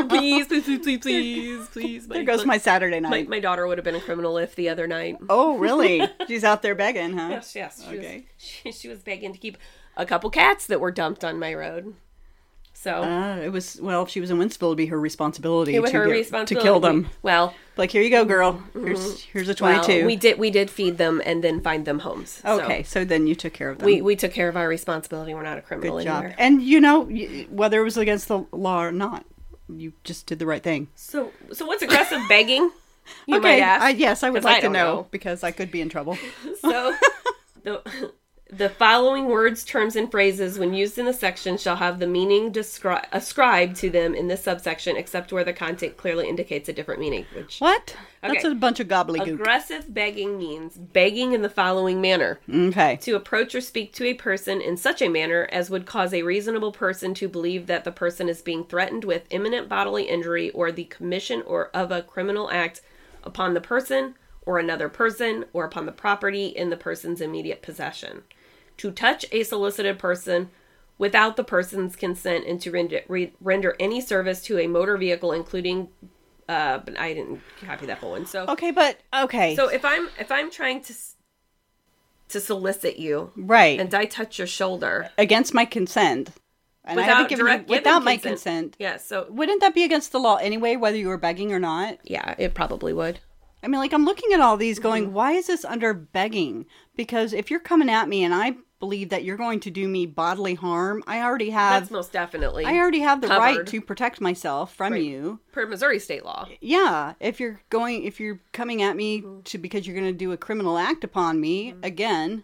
[0.08, 2.06] Please, please, please, please, please, please.
[2.08, 3.28] There goes my Saturday My, night.
[3.28, 5.16] my daughter would have been a criminal if the other night.
[5.28, 6.06] Oh really?
[6.28, 7.28] She's out there begging, huh?
[7.30, 7.82] Yes, yes.
[7.88, 8.16] She, Okay.
[8.16, 9.58] was, she, she was begging to keep
[9.96, 11.94] a couple cats that were dumped on my road.
[12.80, 15.80] So Uh, it was well, if she was in Wentzville, it'd be her responsibility it
[15.82, 17.08] was to her get- responsibility to kill them.
[17.22, 18.62] Well, Like here you go, girl.
[18.72, 20.06] Here's here's a well, twenty-two.
[20.06, 22.40] we did we did feed them and then find them homes.
[22.44, 23.86] Okay, so then you took care of them.
[23.86, 25.34] we we took care of our responsibility.
[25.34, 26.16] We're not a criminal Good job.
[26.24, 26.36] anywhere.
[26.38, 27.04] And you know,
[27.50, 29.24] whether it was against the law or not,
[29.68, 30.86] you just did the right thing.
[30.94, 32.70] So so what's aggressive begging?
[33.26, 33.48] You okay.
[33.56, 33.82] might ask.
[33.82, 35.06] I, yes, I would 'Cause I like to know, know.
[35.10, 36.16] because I could be in trouble.
[36.60, 36.94] So
[37.64, 37.82] the
[38.50, 42.50] the following words, terms, and phrases, when used in the section, shall have the meaning
[42.50, 47.00] descri- ascribed to them in this subsection, except where the content clearly indicates a different
[47.00, 47.26] meaning.
[47.34, 47.94] Which What?
[48.22, 49.34] That's a bunch of gobbledygook.
[49.34, 52.96] aggressive begging means begging in the following manner: okay.
[53.02, 56.22] to approach or speak to a person in such a manner as would cause a
[56.22, 60.72] reasonable person to believe that the person is being threatened with imminent bodily injury or
[60.72, 62.80] the commission or of a criminal act
[63.22, 64.14] upon the person
[64.46, 68.22] or another person or upon the property in the person's immediate possession.
[68.78, 70.50] To touch a solicited person
[70.98, 75.32] without the person's consent and to render, re, render any service to a motor vehicle,
[75.32, 75.88] including.
[76.48, 78.24] Uh, but I didn't copy that whole one.
[78.26, 79.54] So Okay, but okay.
[79.54, 80.94] so if I'm if I'm trying to
[82.28, 83.80] to solicit you, right.
[83.80, 86.30] and I touch your shoulder against my consent.
[86.84, 88.32] And I haven't without given direct given without my consent.
[88.72, 88.76] consent.
[88.78, 91.98] Yeah, so Wouldn't that be against the law anyway, whether you were begging or not?
[92.04, 93.18] yeah, it probably would.
[93.62, 94.82] I mean, like I'm looking at all these, Mm-hmm.
[94.88, 96.64] going, why is this under begging?
[96.98, 100.04] Because if you're coming at me and I believe that you're going to do me
[100.04, 102.64] bodily harm, I already have, That's most definitely.
[102.64, 105.02] I already have the right to protect myself from Right.
[105.04, 105.38] you.
[105.52, 106.48] per Missouri state law.
[106.60, 109.42] Yeah, if you're going, if you're coming at me Mm-hmm.
[109.42, 112.42] to because you're going to do a criminal act upon me again,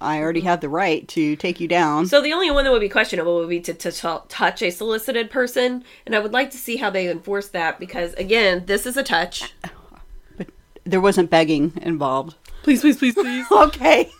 [0.00, 2.06] I already have the right to take you down.
[2.06, 4.70] So the only one that would be questionable would be to, to, t- touch a
[4.70, 8.86] solicited person, and I would like to see how they enforce that because again, this
[8.86, 9.52] is a touch.
[10.38, 10.48] but
[10.84, 12.34] there wasn't begging involved.
[12.64, 13.46] Please, please, please, please.
[13.52, 14.10] Okay.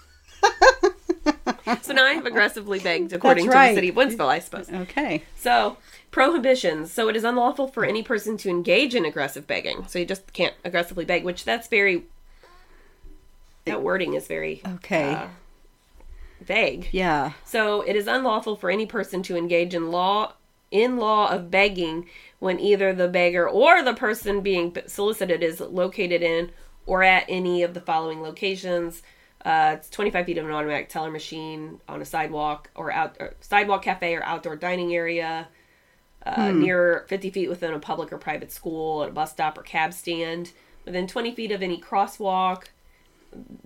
[1.80, 3.68] so now I have aggressively begged according right.
[3.68, 4.70] to the city of Wentzville, I suppose.
[4.70, 5.22] Okay.
[5.37, 5.78] So,
[6.11, 6.92] prohibitions.
[6.92, 9.87] So, it is unlawful for any person to engage in aggressive begging.
[9.88, 12.04] So, you just can't aggressively beg, which that's very.
[13.64, 15.14] That wording is very Okay.
[15.14, 15.28] uh,
[16.42, 16.90] vague.
[16.92, 17.33] Yeah.
[17.46, 20.35] So, it is unlawful for any person to engage in law
[20.70, 22.07] in law of begging
[22.40, 26.50] when either the beggar or the person being solicited is located in
[26.87, 29.03] or at any of the following locations.
[29.44, 33.35] Uh, it's 25 feet of an automatic teller machine on a sidewalk or out or
[33.40, 35.49] sidewalk cafe or outdoor dining area.
[36.27, 39.62] Uh, Near 50 feet within a public or private school, at a bus stop or
[39.62, 40.53] cab stand.
[40.87, 42.64] Within 20 feet of any crosswalk.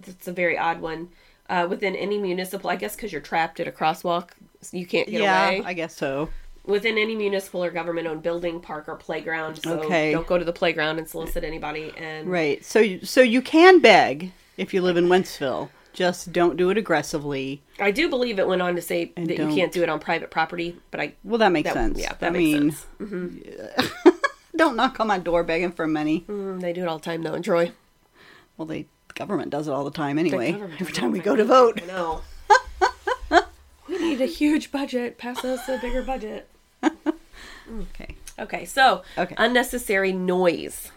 [0.05, 1.11] That's a very odd one.
[1.49, 5.09] Uh, within any municipal, I guess because you're trapped at a crosswalk, so you can't
[5.09, 6.29] get yeah, away I guess so.
[6.69, 9.57] Within any municipal or government owned building, park, or playground.
[9.63, 10.13] So Okay.
[10.13, 11.93] don't go to the playground and solicit anybody.
[11.97, 12.65] And Right.
[12.65, 15.71] So you, so you can beg if you live in Wentzville.
[15.95, 17.63] Just don't do it aggressively.
[17.81, 19.89] I do believe it went on to say And that don't- you can't do it
[19.89, 21.99] on private property, but I Well, that makes that, sense.
[21.99, 23.91] Yeah, that I makes mean, sense.
[24.57, 26.25] don't knock on my door begging for money.
[26.29, 27.35] Mm, they do it all the time, though.
[27.35, 27.73] in Troy.
[28.57, 30.53] Well, the government does it all the time anyway.
[30.53, 31.81] government Every time we go to vote.
[31.87, 32.21] Know.
[33.89, 35.19] we need a huge budget.
[35.19, 36.49] Pass us a bigger budget.
[37.93, 38.17] Okay.
[38.39, 39.35] Okay, so Okay.
[39.37, 40.91] unnecessary noise.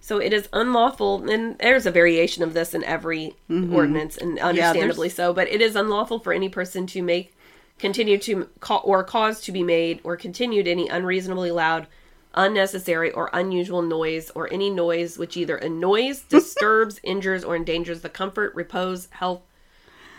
[0.00, 3.74] So it is unlawful, and there's a variation of this in every mm-hmm.
[3.74, 5.34] ordinance, and understandably so.
[5.34, 7.34] But it is unlawful for any person to make,
[7.78, 11.86] continue to ca- or cause to be made or continued any unreasonably loud
[12.34, 18.08] unnecessary or unusual noise or any noise which either annoys, disturbs, injures, or endangers the
[18.08, 19.42] comfort, repose, health,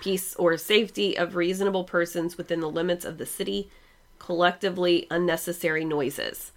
[0.02, 3.70] peace, or safety of reasonable persons within the limits of the city,
[4.22, 6.52] collectively unnecessary noises.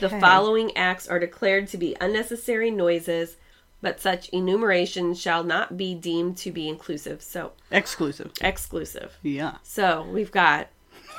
[0.00, 3.36] The following acts are declared to be unnecessary noises,
[3.82, 8.32] but such enumeration shall not be deemed to be inclusive, so Exclusive.
[8.40, 9.18] exclusive.
[9.22, 9.56] Yeah.
[9.62, 10.68] So we've got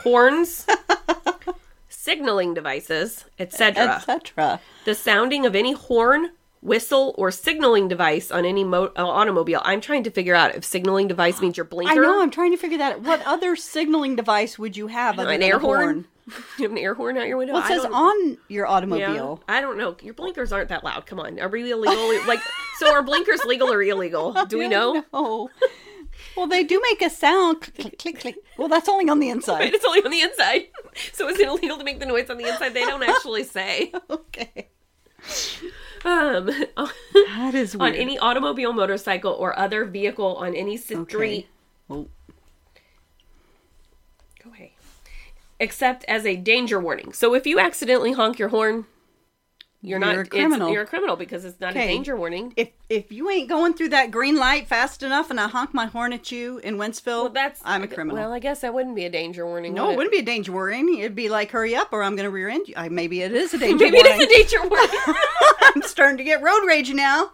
[0.03, 0.65] horns,
[1.89, 3.95] signaling devices, etc.
[3.95, 4.60] Etc.
[4.86, 6.32] The sounding of any horn,
[6.63, 9.62] whistle, or signaling device on any mo- uh, automobile.
[9.63, 11.91] I'm trying to figure out if signaling device means your blinker.
[11.91, 12.21] I know.
[12.21, 12.93] I'm trying to figure that.
[12.93, 13.02] out.
[13.02, 15.19] What other signaling device would you have?
[15.19, 16.06] Other an than air a horn.
[16.58, 17.54] you have an air horn out your window.
[17.54, 19.43] Well, it says on your Yeah, automobile.
[19.47, 19.97] I don't know.
[20.02, 21.06] Your blinkers aren't that loud.
[21.06, 22.26] Come on, are we illegal?
[22.28, 22.39] like,
[22.80, 24.32] so are blinkers legal or illegal?
[24.47, 25.04] Do we know?
[25.13, 25.49] No.
[26.38, 27.60] well, they do make a sound.
[27.78, 28.36] Click, click, click.
[28.58, 29.73] Well, that's only on the inside.
[29.73, 30.67] It's only on the inside.
[31.12, 32.73] So is it illegal to make the noise on the inside?
[32.73, 33.91] They don't actually say.
[34.10, 34.69] okay.
[36.06, 36.50] Um,
[37.13, 41.04] That is on any automobile, motorcycle, or other vehicle on any street.
[41.12, 41.48] Okay.
[41.89, 42.08] Oh,
[44.44, 44.74] Go away.
[45.60, 47.13] Except as a danger warning.
[47.13, 48.86] So if you accidentally honk your horn,
[49.86, 50.72] you're, not You're a criminal.
[50.72, 52.54] you're a criminal because it's not a danger warning.
[52.56, 55.88] if if you ain't going through that green light fast enough, and I honk my
[55.88, 58.17] horn at you in Wentzville, Well, that's I'm a criminal.
[58.17, 59.74] Well, I guess that wouldn't be a danger warning.
[59.74, 60.98] no, would it wouldn't be a danger warning.
[61.00, 62.76] It'd be like, hurry up, or I'm going to rear end you.
[62.78, 64.22] I, maybe it is a danger Maybe it warning.
[64.28, 65.00] is a danger warning.
[65.76, 67.32] I'm starting to get road rage now.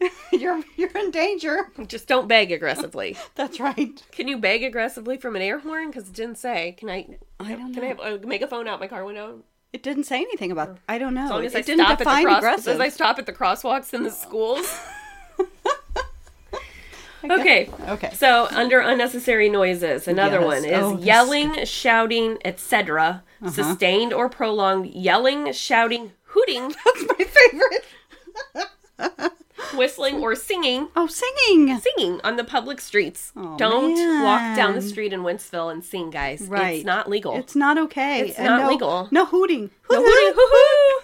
[0.32, 1.70] you're you're in danger.
[1.86, 3.16] Just don't beg aggressively.
[3.34, 4.00] That's right.
[4.12, 5.88] Can you beg aggressively from an air horn?
[5.88, 6.72] Because it didn't say.
[6.78, 7.16] Can I?
[7.40, 9.42] I don't Can I have uh, a phone out my car window?
[9.72, 10.78] It didn't say anything about.
[10.88, 11.24] I don't know.
[11.24, 12.74] As long as it I didn't stop at the define cross, aggressive.
[12.74, 14.80] as I stop at the crosswalks in the schools.
[17.24, 17.68] okay.
[17.88, 18.10] Okay.
[18.14, 20.46] So under unnecessary noises, another Yes.
[20.46, 23.22] one is Oh, this- yelling, shouting, etc.
[23.42, 23.50] Uh-huh.
[23.50, 27.84] Sustained or prolonged yelling, shouting, hooting, That's my favorite.
[29.74, 30.88] Whistling, or singing.
[30.96, 31.78] Oh, singing.
[31.78, 33.32] Singing on the public streets.
[33.36, 36.42] Oh, Don't walk down the street in Wentzville and sing, guys.
[36.48, 36.76] Right.
[36.76, 37.36] It's not legal.
[37.36, 38.28] It's not okay.
[38.28, 39.08] It's And not no, legal.
[39.10, 39.70] No hooting.
[39.90, 41.00] No hooting, hoo hoo.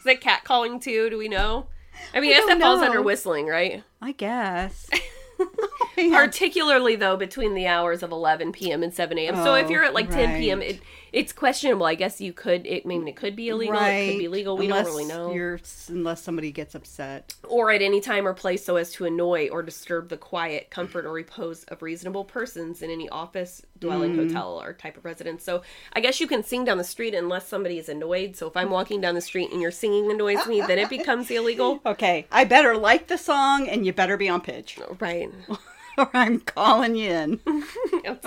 [0.00, 1.10] Is that cat calling too?
[1.10, 1.66] Do we know?
[2.14, 3.84] I mean, I, guess that falls under whistling, right?
[4.00, 4.88] I guess.
[5.96, 8.82] Particularly though, between the hours of 11 p.m.
[8.82, 9.36] and 7 a.m.
[9.36, 10.80] so if Oh, you're at like 10 p.m., it,
[11.12, 11.86] it's questionable.
[11.86, 12.66] I guess you could.
[12.66, 13.76] It I mean it could be illegal.
[13.78, 14.56] It could be legal.
[14.56, 15.32] We unless don't really know.
[15.34, 17.34] You're, unless somebody gets upset.
[17.48, 21.04] Or at any time or place so as to annoy or disturb the quiet, comfort,
[21.04, 24.28] or repose of reasonable persons in any office, dwelling, Mm-hmm.
[24.28, 25.44] hotel, or type of residence.
[25.44, 28.36] So I guess you can sing down the street unless somebody is annoyed.
[28.36, 31.30] So if I'm walking down the street and your singing annoys me, then it becomes
[31.30, 31.80] illegal.
[31.84, 35.30] Okay, I better like the song, and you better be on pitch, Right.
[35.98, 37.40] or I'm calling you in.
[38.04, 38.26] It's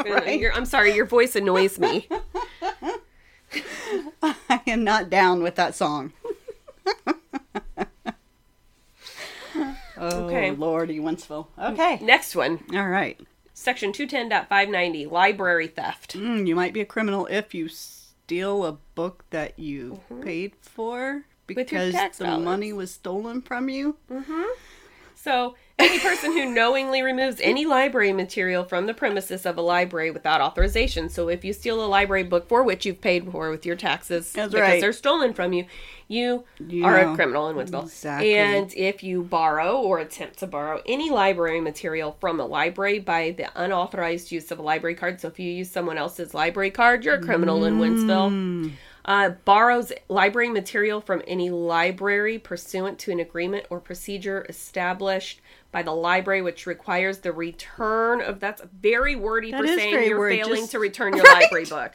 [0.56, 2.08] I'm sorry, your voice annoys me.
[4.24, 6.14] I am not down with that song.
[9.98, 10.52] oh, Okay.
[10.52, 11.48] Lordy, Wentzville.
[11.60, 12.00] Okay.
[12.02, 13.20] Next one, All right.
[13.54, 16.18] Section 210.590, library theft.
[16.18, 21.24] Mm, you might be a criminal if you steal a book that you paid for
[21.48, 21.56] Mm-hmm.
[21.56, 23.98] With your because the money was stolen from you.
[25.14, 30.10] So, any person who knowingly removes any library material from the premises of a library
[30.10, 31.10] without authorization.
[31.10, 34.32] So, if you steal a library book for which you've paid for with your taxes
[34.32, 34.80] That's because right.
[34.82, 35.66] they're stolen from you,
[36.08, 37.12] you You are know.
[37.12, 37.84] a criminal in Wentzville.
[37.84, 38.36] Exactly.
[38.36, 43.32] And if you borrow or attempt to borrow any library material from a library by
[43.32, 47.04] the unauthorized use of a library card, so if you use someone else's library card,
[47.04, 48.72] you're a criminal in Wentzville.
[49.08, 55.42] Uh, borrows library material from any library pursuant to an agreement or procedure established
[55.76, 58.40] by the library, which requires the return of.
[58.40, 61.42] That's very wordy That for saying you're wordy, failing just- to return your Right.
[61.44, 61.92] library book.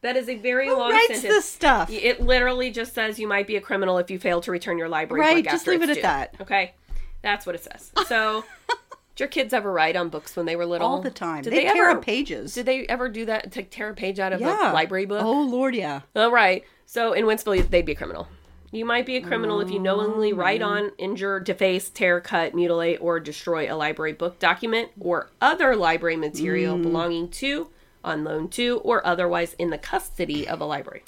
[0.00, 1.32] That is a very Who long writes sentence.
[1.32, 1.88] this stuff?
[1.92, 4.88] It literally just says you might be a criminal if you fail to return your
[4.88, 6.02] library Right, book just leave it at due.
[6.02, 6.34] that.
[6.40, 6.74] Okay,
[7.22, 7.92] that's what it says.
[8.08, 8.44] So,
[9.14, 10.88] did your kids ever write on books when they were little?
[10.88, 11.42] All the time.
[11.42, 11.98] Did they, they, tear ever?
[11.98, 12.54] up pages.
[12.54, 14.72] Did they ever do that to tear a page out of yeah.
[14.72, 15.22] a library book?
[15.22, 16.00] Oh, Lord, yeah.
[16.16, 16.64] All right.
[16.84, 18.26] So in Wentzville, they'd be a criminal.
[18.72, 20.66] You might be a criminal if you knowingly write mm.
[20.66, 26.16] on, injure, deface, tear, cut, mutilate, or destroy a library book document or other library
[26.16, 26.82] material mm.
[26.82, 27.68] belonging to,
[28.04, 31.02] on loan to, or otherwise in the custody of a library.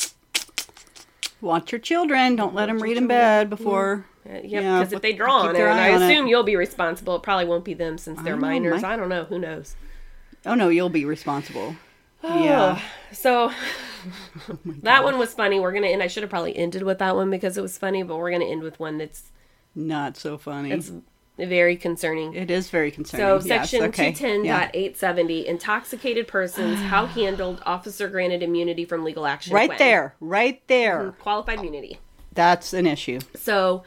[1.41, 2.35] Watch your children.
[2.35, 3.51] Don't let them read in bed mm.
[3.51, 4.07] before.
[4.29, 6.07] Uh, Yeah, because if they draw on it, and I on it.
[6.07, 7.15] assume you'll be responsible.
[7.17, 8.83] It probably won't be them since they're don't know, minors.
[8.83, 9.25] I don't know.
[9.25, 9.77] Who knows?
[10.45, 11.77] Oh, no, you'll be responsible.
[12.25, 12.81] Oh, yeah.
[13.13, 13.53] So
[14.49, 15.61] Oh that one was funny.
[15.61, 16.03] We're gonna end.
[16.03, 18.45] I should have probably ended with that one because it was funny, but we're gonna
[18.45, 19.31] end with one that's
[19.75, 20.71] Not so funny.
[20.71, 20.93] it's
[21.39, 22.35] very concerning.
[22.35, 23.41] it is very concerning.
[23.41, 24.11] So, Yes, section okay.
[24.45, 24.71] Yeah.
[24.71, 29.55] 210.870, intoxicated persons, how handled, officer granted immunity from legal action.
[29.55, 29.79] Right when?
[29.79, 30.15] there.
[30.21, 30.99] Right there.
[31.11, 31.21] Mm-hmm.
[31.23, 31.99] Qualified immunity.
[32.33, 33.21] That's an issue.
[33.35, 33.83] So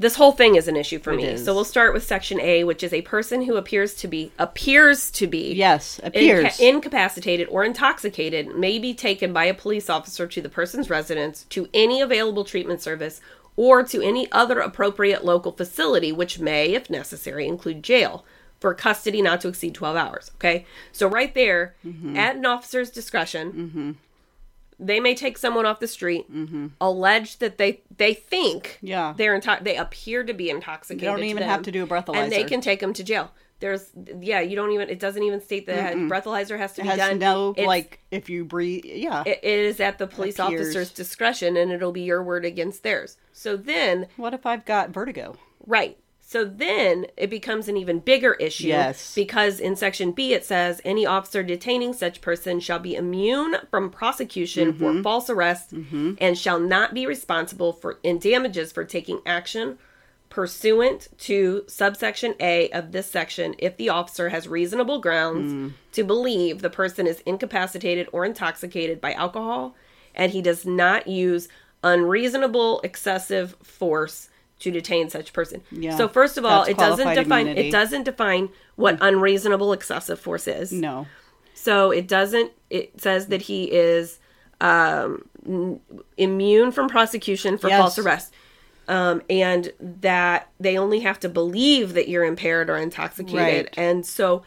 [0.00, 1.24] this whole thing is an issue for It me.
[1.26, 1.44] is.
[1.44, 5.10] So we'll start with section A, which is a person who appears to be appears
[5.12, 6.58] to be Yes, appears.
[6.58, 11.44] inca- incapacitated or intoxicated may be taken by a police officer to the person's residence
[11.50, 13.20] to any available treatment service
[13.56, 18.24] or to any other appropriate local facility which may if necessary include jail
[18.58, 22.16] for custody not to exceed 12 hours okay so right there Mm-hmm.
[22.16, 23.96] at an officer's discretion
[24.82, 26.26] they may take someone off the street
[26.80, 28.86] allege that they they think Mm-hmm.
[28.86, 29.14] Yeah.
[29.16, 31.86] they're into- they appear to be intoxicated You don't even them, have to do a
[31.86, 32.16] breathalyzer.
[32.22, 35.40] and they can take them to jail there's yeah you don't even it doesn't even
[35.42, 38.44] state that a breathalyzer has to It be has done no It's- like if you
[38.44, 38.84] breathe.
[38.86, 39.22] Yeah.
[39.26, 40.60] it is at the police Appears.
[40.68, 44.90] officer's discretion and it'll be your word against theirs so then what if I've got
[44.90, 45.36] vertigo?
[45.66, 45.98] right
[46.32, 49.14] so then it becomes an even bigger issue Yes.
[49.16, 53.90] because in section b it says any officer detaining such person shall be immune from
[53.90, 54.78] prosecution Mm-hmm.
[54.98, 59.78] for false arrest and shall not be responsible for in damages for taking action
[60.28, 65.72] pursuant to subsection A of this section if the officer has reasonable grounds Mm.
[65.92, 69.74] to believe the person is incapacitated or intoxicated by alcohol
[70.14, 71.48] and he does not use
[71.82, 74.28] unreasonable excessive force
[74.60, 75.62] to detain such person.
[75.70, 77.68] Yeah, so first of all, that's it doesn't define immunity.
[77.68, 80.70] it doesn't define what unreasonable excessive force is.
[80.72, 81.06] No.
[81.54, 82.52] So it doesn't.
[82.70, 84.18] It says that he is
[84.60, 85.80] um, n-
[86.16, 87.78] immune from prosecution for Yes.
[87.80, 88.32] false arrest,
[88.88, 93.36] um, and that they only have to believe that you're impaired or intoxicated.
[93.66, 93.74] Right.
[93.78, 94.42] And so,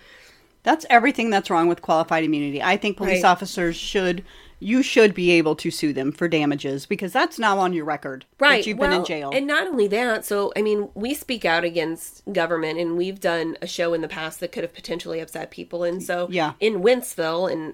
[0.63, 2.63] That's everything that's wrong with qualified immunity.
[2.63, 3.29] I think police Right.
[3.29, 4.23] officers should
[4.63, 8.25] you should be able to sue them for damages because that's now on your record
[8.39, 9.31] right, that you've been in jail.
[9.33, 10.25] and not only that.
[10.25, 14.07] So I mean, we speak out against government, and we've done a show in the
[14.07, 15.83] past that could have potentially upset people.
[15.83, 16.53] And so, Yeah.
[16.59, 17.73] in Wentzville, and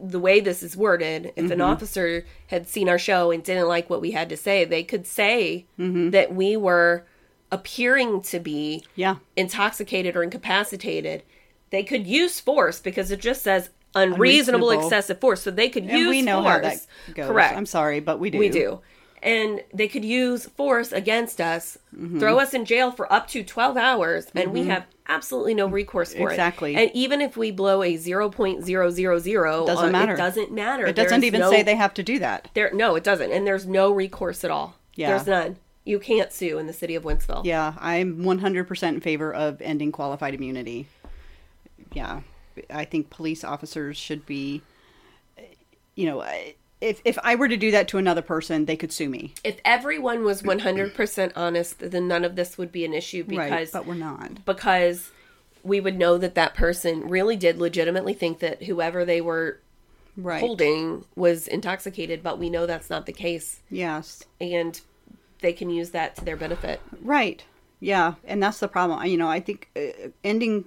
[0.00, 1.52] the way this is worded, if Mm-hmm.
[1.52, 4.84] an officer had seen our show and didn't like what we had to say, they
[4.84, 6.10] could say Mm-hmm.
[6.10, 7.04] that we were
[7.50, 9.16] appearing to be yeah.
[9.36, 11.22] intoxicated or incapacitated.
[11.70, 14.86] They could use force because it just says unreasonable, Unreasonable.
[14.86, 15.42] excessive force.
[15.42, 16.54] So they could And use we know force.
[16.54, 17.26] how that goes.
[17.26, 17.56] Correct.
[17.56, 18.38] I'm sorry, but we do.
[18.38, 18.80] We do.
[19.20, 22.20] And they could use force against us, Mm-hmm.
[22.20, 26.12] throw us in jail for up to 12 hours, and we have absolutely no recourse
[26.14, 26.70] for Exactly.
[26.70, 26.74] it.
[26.74, 26.76] Exactly.
[26.76, 30.12] And even if we blow a 0.000, Doesn't on- matter.
[30.12, 30.86] It doesn't matter.
[30.86, 32.48] It doesn't There's even no- say they have to do that.
[32.54, 33.32] There, no, it doesn't.
[33.32, 34.76] And there's no recourse at all.
[34.94, 35.08] Yeah.
[35.08, 35.56] There's none.
[35.84, 37.44] You can't sue in the city of Wentzville.
[37.44, 40.86] Yeah, I'm 100% in favor of ending qualified immunity.
[41.94, 42.20] Yeah,
[42.70, 44.62] I think police officers should be,
[45.94, 46.24] you know,
[46.80, 49.34] if if I were to do that to another person, they could sue me.
[49.42, 53.68] If everyone was 100% honest, then none of this would be an issue because right,
[53.72, 54.44] but we're not.
[54.44, 55.10] because
[55.64, 59.58] we would know that that person really did legitimately think that whoever they were
[60.16, 60.40] Right.
[60.40, 64.24] holding was intoxicated, but we know that's not the case, Yes.
[64.40, 64.80] and
[65.40, 66.80] they can use that to their benefit.
[67.00, 67.44] Right.
[67.80, 69.04] Yeah, and that's the problem.
[69.06, 70.64] You know, I think uh, ending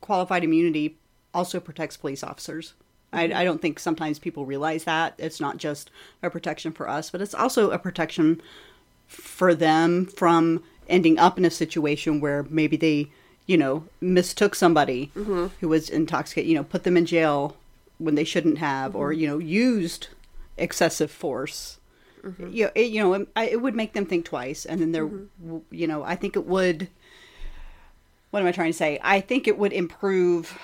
[0.00, 0.96] qualified immunity
[1.34, 2.74] also protects police officers.
[3.12, 5.90] I, I don't think sometimes people realize that it's not just
[6.22, 8.40] a protection for us, but it's also a protection
[9.06, 13.10] for them from ending up in a situation where maybe they,
[13.46, 15.48] you know, mistook somebody mm-hmm.
[15.60, 17.56] who was intoxicated, you know, put them in jail
[17.98, 19.20] when they shouldn't have, or mm-hmm.
[19.20, 20.08] you know, used
[20.56, 21.78] excessive force
[22.24, 22.48] mm-hmm.
[22.50, 25.06] you know, it, you know, I- it would make them think twice, and then there,
[25.06, 26.88] w you know, I think it would.
[28.30, 28.98] What am I trying to say?
[29.02, 30.58] I think it would improve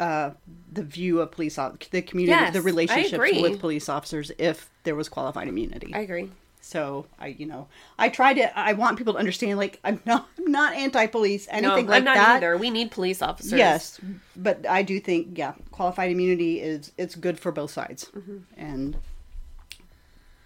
[0.00, 0.30] uh,
[0.72, 5.08] the view of police, the community, Yes, the relationships with police officers if there was
[5.08, 5.92] qualified immunity.
[5.94, 6.30] I agree.
[6.62, 8.58] so I, you know, I try to.
[8.58, 9.58] I want people to understand.
[9.58, 12.36] Like, I'm not, I'm not anti-police, No, anything like I'm not that.
[12.36, 12.56] either.
[12.56, 13.52] We need police officers.
[13.58, 14.00] Yes,
[14.36, 18.38] but I do think yeah, qualified immunity is it's good for both sides, Mm-hmm.
[18.56, 18.96] and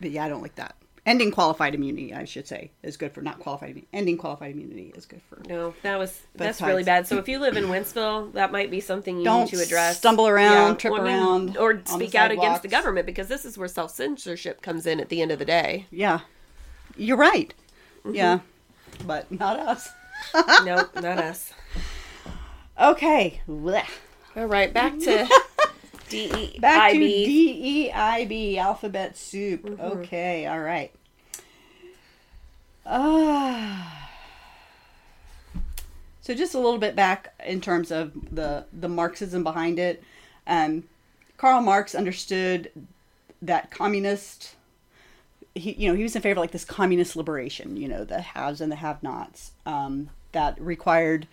[0.01, 0.75] but yeah, I don't like that.
[1.07, 3.77] Ending qualified immunity, I should say, is good for not qualified.
[3.77, 5.39] immu- Ending qualified immunity is good for.
[5.47, 7.07] No, that was that's really bad.
[7.07, 9.99] So if you live in Wentzville, that might be something you Don't need to address.
[9.99, 13.59] stumble around, trip I mean, around or speak out against the government because this is
[13.59, 15.87] where self censorship comes in at the end of the day.
[15.91, 16.21] Yeah,
[16.97, 17.53] you're right.
[18.07, 18.15] Mm-hmm.
[18.15, 18.39] Yeah,
[19.07, 19.91] but not us.
[20.65, 21.53] nope, not us.
[22.81, 23.41] Okay.
[24.37, 25.29] All right, back to
[26.09, 26.59] DE.
[26.59, 29.63] back to D E I B alphabet soup.
[29.63, 29.81] Mm-hmm.
[29.81, 30.93] Okay, all right.
[32.87, 34.11] Ah.
[36.21, 40.03] so just a little bit back in terms of the the Marxism behind it.
[40.47, 40.85] Um,
[41.37, 42.71] Karl Marx understood
[43.43, 44.55] that communist.
[45.55, 47.77] He, you know, he was in favor of like this communist liberation.
[47.77, 49.53] You know, the haves and the have-nots.
[49.65, 51.27] Um, that required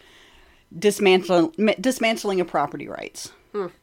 [0.77, 1.51] dismantling
[1.81, 3.31] dismantling of property rights.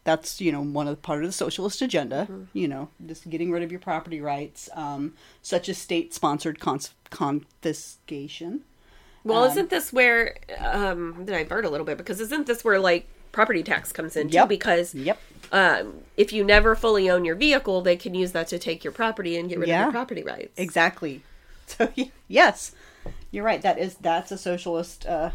[0.04, 2.26] That's you know one of the part of the socialist agenda.
[2.52, 8.62] You know, just getting rid of your property rights, um, such as state-sponsored cons- confiscation.
[9.24, 13.06] Well, isn't this where um I'm divert a little bit because isn't this where like
[13.32, 14.46] property tax comes in too?
[14.46, 15.18] Because Yep.
[15.52, 18.92] um if you never fully own your vehicle, they can use that to take your
[18.92, 20.54] property and get rid of your property rights.
[20.56, 21.22] Exactly.
[21.66, 21.92] So
[22.28, 22.72] yes,
[23.30, 23.60] you're right.
[23.60, 25.32] That is that's a socialist uh,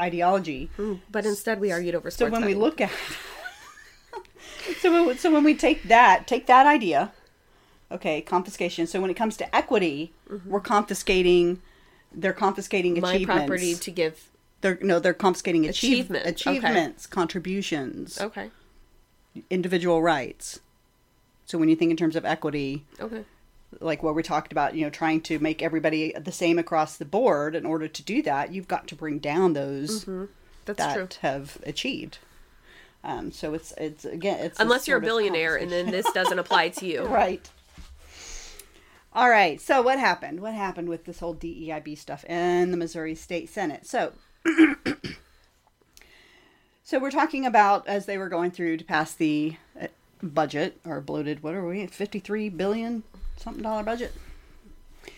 [0.00, 0.70] ideology.
[1.10, 2.90] But instead, we argued over So when we look at
[4.80, 7.12] so when, so when we take that take that idea,
[7.90, 8.86] okay, confiscation.
[8.86, 10.12] So when it comes to equity,
[10.46, 11.60] we're confiscating.
[12.12, 13.02] They're confiscating Mm-hmm.
[13.02, 13.46] my achievements.
[13.46, 14.28] property to give.
[14.60, 16.50] They're no, they're confiscating achieve, Achievements, okay.
[16.58, 18.50] achievements, contributions, Okay.
[19.50, 20.60] individual rights.
[21.46, 23.24] So when you think in terms of equity, Okay.
[23.80, 27.04] like what we talked about, you know, trying to make everybody the same across the
[27.04, 27.54] board.
[27.54, 30.04] In order to do that, you've got to bring down those
[30.64, 31.08] That's that true.
[31.20, 32.18] have achieved.
[33.04, 36.70] Um, so it's it's again it's Unless you're a billionaire and then this doesn't apply
[36.70, 37.02] to you.
[37.06, 37.48] right.
[39.12, 39.60] All right.
[39.60, 40.40] So what happened?
[40.40, 43.86] What happened with this whole DEIB stuff in the Missouri State Senate?
[43.86, 44.12] So.
[46.86, 49.86] So we're talking about as they were going through to pass the uh,
[50.22, 51.42] budget or bloated.
[51.42, 51.82] What are we?
[51.82, 51.90] at?
[51.90, 53.04] Fifty-three billion
[53.38, 54.12] something dollar budget.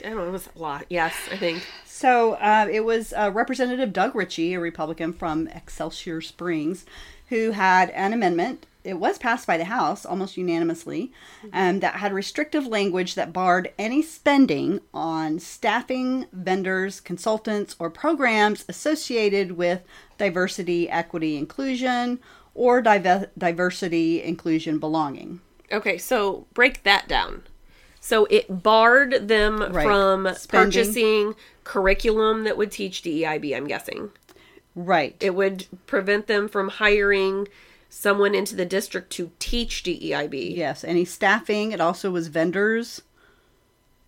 [0.01, 0.28] I don't know.
[0.28, 0.87] It was a lot.
[0.89, 1.66] Yes, I think.
[1.97, 6.84] So uh, it was uh, Representative Doug Richey, a Republican from Excelsior Springs,
[7.28, 8.66] who had an amendment.
[8.84, 11.11] It was passed by the House almost unanimously,
[11.55, 18.66] um, that had restrictive language that barred any spending on staffing, vendors, consultants, or programs
[18.68, 19.80] associated with
[20.18, 22.20] diversity, equity, inclusion,
[22.55, 25.40] or dive- diversity, inclusion, belonging.
[25.72, 27.44] Okay, so break that down.
[28.07, 29.84] So it barred them Right.
[29.84, 30.70] from Spending.
[30.70, 31.34] purchasing
[31.64, 34.12] curriculum that would teach DEIB, I'm guessing.
[34.76, 35.16] Right.
[35.18, 37.48] It would prevent them from hiring
[37.90, 40.54] someone into the district to teach DEIB.
[40.57, 41.72] Yes, any staffing.
[41.72, 43.02] It also was vendors,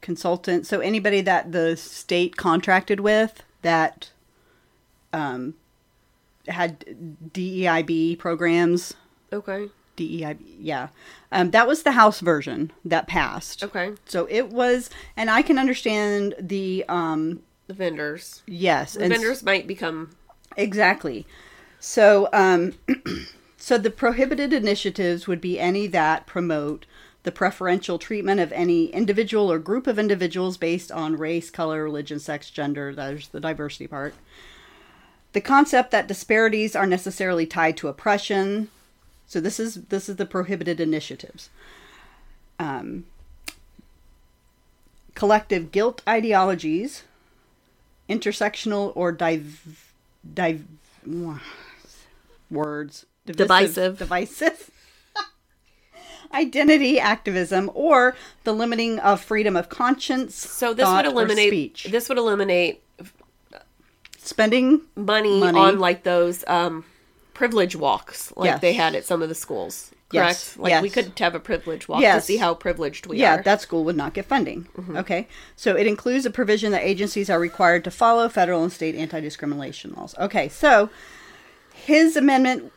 [0.00, 0.68] consultants.
[0.68, 4.10] So anybody that the state contracted with that
[5.12, 5.54] um,
[6.46, 6.84] had
[7.32, 8.94] DEIB programs.
[9.32, 9.70] Okay.
[9.98, 10.88] DEIB, yeah.
[11.32, 13.62] Um, that was the House version that passed.
[13.64, 13.92] Okay.
[14.06, 18.42] So it was, and I can understand the um, The vendors.
[18.46, 20.10] yes, The vendors might become
[20.56, 21.26] Exactly.
[21.80, 22.74] So, um,
[23.56, 26.86] so the prohibited initiatives would be any that promote
[27.22, 32.18] the preferential treatment of any individual or group of individuals based on race, color, religion,
[32.18, 32.94] sex, gender.
[32.94, 34.14] There's the diversity part.
[35.32, 38.70] The concept that disparities are necessarily tied to oppression.
[39.28, 41.50] So this is this is the prohibited initiatives.
[42.58, 43.04] Um,
[45.14, 47.04] collective guilt ideologies,
[48.08, 49.92] intersectional or div,
[50.34, 50.64] div
[52.50, 53.98] words Divisive.
[53.98, 54.70] divisive
[56.32, 62.08] identity activism or the limiting of freedom of conscience so this would eliminate speech this
[62.08, 62.82] would eliminate
[64.16, 65.58] spending money, Money.
[65.58, 66.84] on like those um
[67.38, 68.60] privilege walks like Yes.
[68.60, 69.90] they had at some of the schools.
[70.10, 70.28] Correct?
[70.28, 70.94] Yes, Like we yes.
[70.94, 72.22] could have a privilege walk Yes.
[72.22, 73.36] to see how privileged we yeah are.
[73.36, 74.96] Yeah, that school would not get funding mm-hmm.
[74.96, 78.94] okay so it includes a provision that agencies are required to follow federal and state
[78.94, 80.88] anti-discrimination laws okay so
[81.74, 82.72] his amendment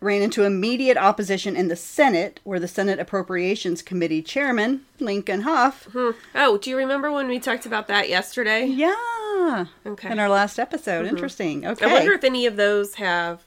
[0.00, 5.84] ran into immediate opposition in the senate where the senate appropriations committee chairman lincoln hough
[5.92, 6.12] hmm.
[6.34, 8.64] Oh, do you remember when we talked about that yesterday?
[8.64, 10.10] yeah Okay.
[10.10, 11.14] in our last episode mm-hmm.
[11.16, 13.42] interesting okay I wonder if any of those have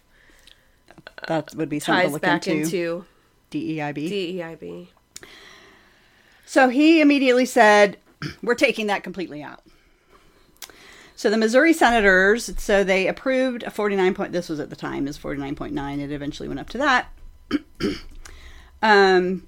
[1.27, 3.05] that would be something to look back into,
[3.51, 4.87] into DEIB DEIB.
[6.45, 7.97] So he immediately said,
[8.41, 9.63] We're taking that completely out.
[11.15, 15.07] So the Missouri senators, so they approved a 49 point, this was at the time,
[15.07, 15.99] is 49.9.
[15.99, 17.07] It eventually went up to that.
[18.81, 19.47] um,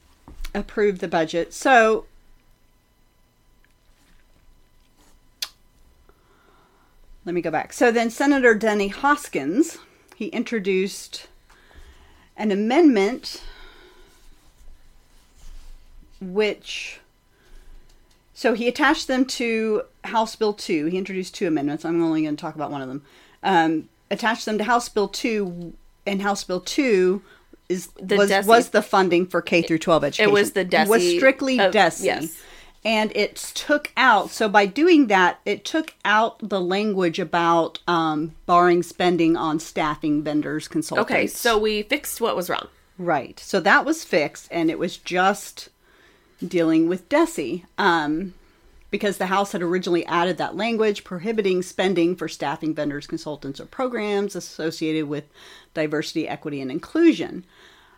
[0.54, 1.54] approved the budget.
[1.54, 2.06] So
[7.26, 7.74] let me go back.
[7.74, 9.80] So then Senator Denny Hoskins,
[10.16, 11.28] he introduced
[12.38, 13.42] an amendment
[16.22, 17.00] which
[18.34, 20.88] so he attached them to House Bill 2.
[20.88, 21.86] He introduced two amendments.
[21.86, 23.02] I'm only going to talk about one of them.
[23.44, 25.74] Um, attached them to House Bill 2,
[26.06, 27.22] and House Bill 2
[27.70, 28.46] is The was, DESE.
[28.46, 30.30] was the funding for K through 12 education.
[30.30, 32.04] It was the It was strictly of- DESE.
[32.04, 32.38] yes.
[32.86, 38.36] And it took out, so by doing that, it took out the language about um,
[38.46, 41.12] barring spending on staffing vendors, consultants.
[41.12, 42.68] Okay, so we fixed what was wrong.
[43.00, 43.40] Right.
[43.40, 45.70] So that was fixed, and it was just
[46.48, 47.64] dealing with DESE.
[47.80, 48.36] Um,
[48.92, 53.66] because the House had originally added that language prohibiting spending for staffing vendors, consultants, or
[53.66, 55.26] programs associated with
[55.74, 57.44] diversity, equity, and inclusion.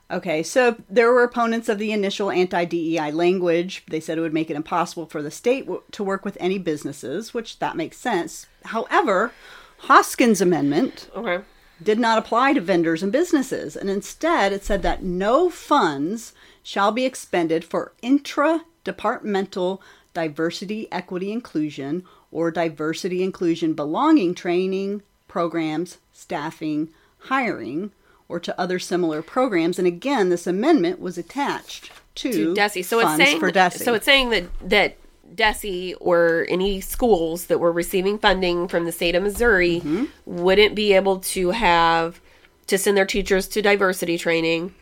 [0.10, 3.84] Okay, so there were opponents of the initial anti DEI language.
[3.90, 6.58] They said it would make it impossible for the state w- to work with any
[6.58, 8.46] businesses, which that makes sense.
[8.66, 9.34] However,
[9.80, 11.44] Hoskins' amendment Okay.
[11.84, 16.34] did not apply to vendors and businesses, and instead it said that no funds
[16.64, 19.82] shall be expended for intra departmental
[20.14, 26.90] diversity, equity, inclusion, or diversity, inclusion, belonging training programs, staffing,
[27.20, 27.92] hiring,
[28.30, 29.78] or to other similar programs.
[29.80, 32.84] And again, this amendment was attached to, to DESE.
[32.86, 33.84] So it's saying for DESE.
[33.84, 34.98] so it's saying that that
[35.36, 40.06] DESE or any schools that were receiving funding from the state of Missouri Mm-hmm.
[40.26, 42.20] wouldn't be able to have
[42.68, 44.74] to send their teachers to diversity training.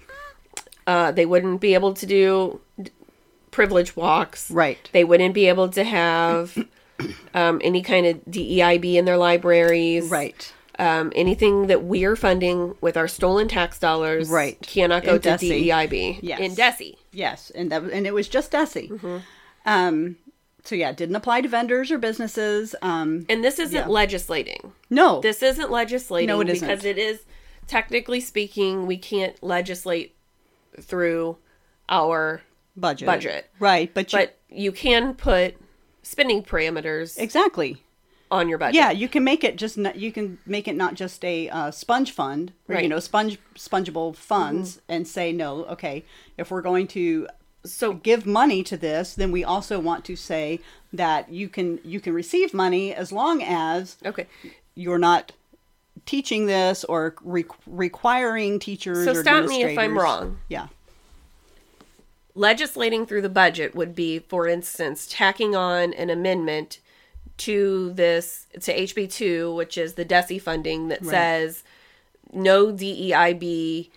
[0.87, 2.59] Uh, they wouldn't be able to do
[3.51, 4.49] privilege walks.
[4.51, 4.89] Right.
[4.91, 6.57] They wouldn't be able to have
[7.33, 10.09] um, any kind of DEIB in their libraries.
[10.09, 10.51] right.
[10.77, 14.59] Um, anything that we're funding with our stolen tax dollars Right.
[14.61, 15.49] cannot go In to DESE.
[15.69, 16.19] DEIB.
[16.21, 16.39] Yes.
[16.39, 16.95] In DESE.
[17.13, 18.89] Yes, and that and it was just DESE.
[18.89, 19.17] Mm-hmm.
[19.65, 20.17] Um,
[20.63, 22.75] so yeah, it didn't apply to vendors or businesses.
[22.81, 23.87] Um, And this isn't Yeah.
[23.87, 24.73] legislating.
[24.89, 26.67] no, This isn't legislating No, it isn't.
[26.67, 27.21] because it is
[27.67, 30.15] technically speaking we can't legislate
[30.81, 31.37] through
[31.87, 32.41] our
[32.75, 33.49] budget, budget.
[33.59, 33.91] right?
[33.93, 35.55] But you, but you can put
[36.03, 37.81] spending parameters exactly,
[38.31, 38.75] on your budget.
[38.75, 41.71] yeah, you can make it just not, you can make it not just a uh,
[41.71, 42.83] sponge fund, or, you Right.
[42.85, 42.89] Mm-hmm.
[42.91, 45.65] know, sponge spongeable funds, and say no.
[45.65, 46.03] Okay,
[46.37, 47.27] if we're going to
[47.65, 50.59] So give money to this, then we also want to say
[50.93, 54.27] that you can you can receive money as long as okay.
[54.75, 55.31] you're not
[56.05, 59.05] teaching this or re- requiring teachers.
[59.05, 60.37] So stop me if I'm wrong.
[60.49, 60.67] Yeah.
[62.35, 66.79] legislating through the budget would be, for instance, tacking on an amendment
[67.37, 71.63] to this to HB two, which is the DESE funding that says
[72.33, 73.89] no DEIB,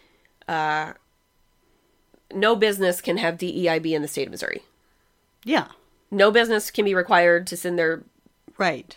[0.49, 0.93] uh,
[2.33, 4.63] no business can have DEIB in the state of Missouri.
[5.45, 5.69] Yeah.
[6.11, 8.03] No business can be required to send their
[8.57, 8.97] Right.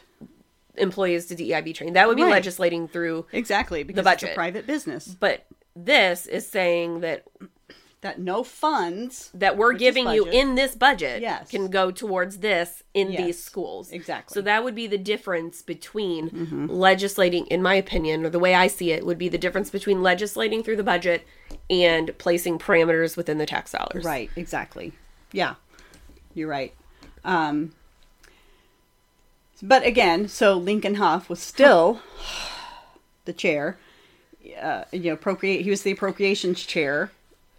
[0.76, 1.94] employees to DEIB training.
[1.94, 2.32] That would be Right.
[2.32, 3.26] legislating through.
[3.32, 3.84] Exactly.
[3.84, 4.32] Because it's budget.
[4.32, 5.08] a private business.
[5.08, 7.24] But this is saying that
[8.02, 11.52] That no funds that we're giving you in this budget Yes.
[11.52, 13.92] can go towards this in Yes, these schools.
[13.92, 14.34] exactly.
[14.34, 16.66] So that would be the difference between Mm-hmm.
[16.68, 20.02] legislating, in my opinion, or the way I see it, would be the difference between
[20.02, 21.28] legislating through the budget
[21.70, 24.04] and placing parameters within the tax dollars.
[24.04, 24.94] Right, exactly.
[25.32, 25.56] Yeah.
[26.34, 26.74] You're right.
[27.24, 27.74] Um
[29.62, 32.02] but again, so Lincoln Hough was still
[33.26, 33.78] the chair.
[34.60, 35.62] Uh, you know, appropriate.
[35.62, 37.12] He was the appropriations chair.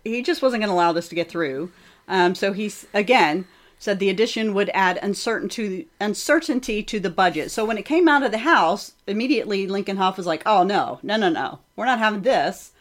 [0.04, 1.70] He just wasn't going to allow this to get through.
[2.08, 3.46] Um, so he's again
[3.78, 7.50] said the addition would add uncertainty uncertainty to the budget.
[7.50, 11.00] So when it came out of the House, immediately Lincoln Hough was like, "Oh no,
[11.02, 12.72] no, no, no, we're not having this."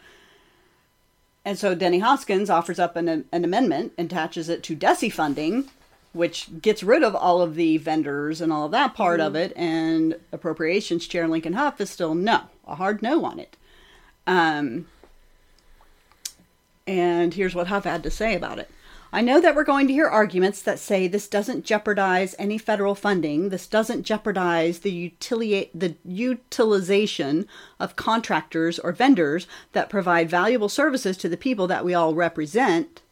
[1.44, 5.68] And so Denny Hoskins offers up an, an amendment and attaches it to DESE funding,
[6.12, 9.52] which gets rid of all of the vendors and all of that part of it.
[9.56, 13.56] And Appropriations Chair Lincoln Hough is still no, a hard no on it.
[14.24, 14.86] Um,
[16.86, 18.70] and here's what Hough had to say about it.
[19.14, 22.94] I know that we're going to hear arguments that say this doesn't jeopardize any federal
[22.94, 23.50] funding.
[23.50, 27.46] This doesn't jeopardize the, utilia- the utilization
[27.78, 33.02] of contractors or vendors that provide valuable services to the people that we all represent.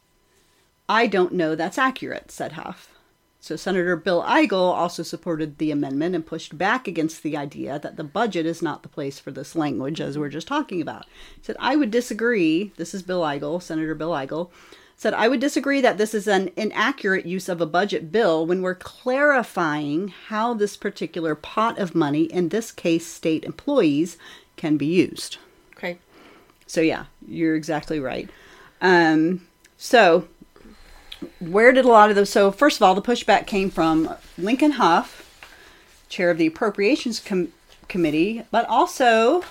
[0.89, 2.90] I don't know that's accurate, said Hough.
[3.43, 7.97] So Senator Bill Eigel also supported the amendment and pushed back against the idea that
[7.97, 11.05] the budget is not the place for this language, as we're just talking about.
[11.37, 12.71] He said, I would disagree.
[12.77, 14.51] This is Bill Eigel, Senator Bill Eigel.
[14.95, 18.61] Said, I would disagree that this is an inaccurate use of a budget bill when
[18.61, 24.17] we're clarifying how this particular pot of money, in this case state employees,
[24.55, 25.37] can be used.
[25.75, 25.97] Okay.
[26.67, 28.29] So yeah, you're exactly right.
[28.81, 30.27] Um, so
[31.39, 32.29] where did a lot of those?
[32.29, 35.27] So first of all, the pushback came from Lincoln Hough,
[36.09, 37.53] chair of the Appropriations Com-
[37.87, 39.43] Committee, but also,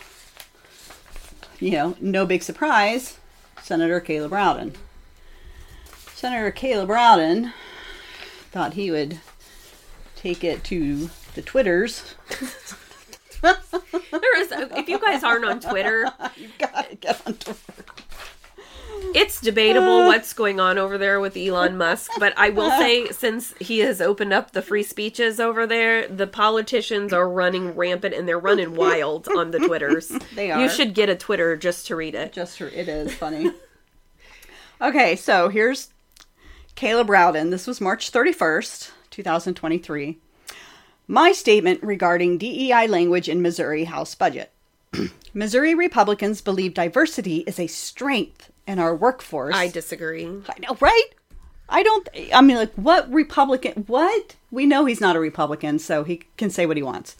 [1.58, 3.18] you know, no big surprise,
[3.62, 4.74] Senator Caleb Rowden.
[6.14, 7.52] Senator Caleb Rowden
[8.50, 9.20] thought he would
[10.16, 12.14] take it to the Twitters.
[13.42, 17.58] There is, if you guys aren't on Twitter, You've got to get on Twitter.
[19.14, 20.07] It's debatable uh.
[20.07, 24.01] what's going on over there with Elon Musk, but I will say since he has
[24.01, 28.74] opened up the free speeches over there, the politicians are running rampant and they're running
[28.74, 30.12] wild on the Twitters.
[30.34, 30.61] They are.
[30.61, 32.32] You should get a Twitter just to read it.
[32.32, 33.51] Just for it is funny.
[34.80, 35.88] okay, so here's
[36.74, 37.51] Caleb Rowden.
[37.51, 40.18] This was March 31st, 2023.
[41.09, 44.53] My statement regarding DEI language in Missouri House budget.
[45.34, 49.54] Missouri Republicans believe diversity is a strength in our workforce.
[49.54, 50.24] I disagree.
[50.24, 51.08] I know, right?
[51.68, 52.08] I don't.
[52.32, 53.84] I mean, like, what Republican?
[53.86, 54.36] What?
[54.50, 57.16] We know he's not a Republican, so he can say what he wants.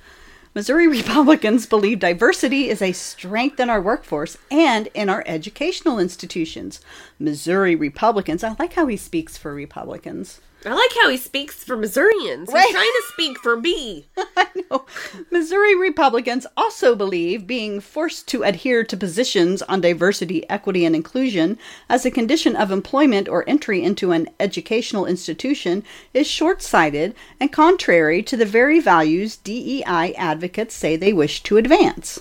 [0.55, 6.81] Missouri Republicans believe diversity is a strength in our workforce and in our educational institutions.
[7.19, 10.41] Missouri Republicans, I like how he speaks for Republicans.
[10.65, 12.51] I like how he speaks for Missourians.
[12.53, 12.65] Right.
[12.65, 14.09] He's trying to speak for me.
[14.37, 14.85] I know.
[15.31, 21.59] Missouri Republicans also believe being forced to adhere to positions on diversity, equity, and inclusion
[21.89, 25.83] as a condition of employment or entry into an educational institution
[26.13, 31.57] is short sighted and contrary to the very values DEI advocates say they wish to
[31.57, 32.21] advance.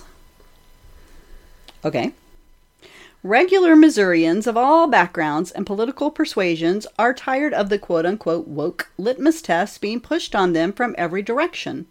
[1.84, 2.12] Okay.
[3.22, 8.90] Regular Missourians of all backgrounds and political persuasions are tired of the quote unquote woke
[8.96, 11.86] litmus test being pushed on them from every direction.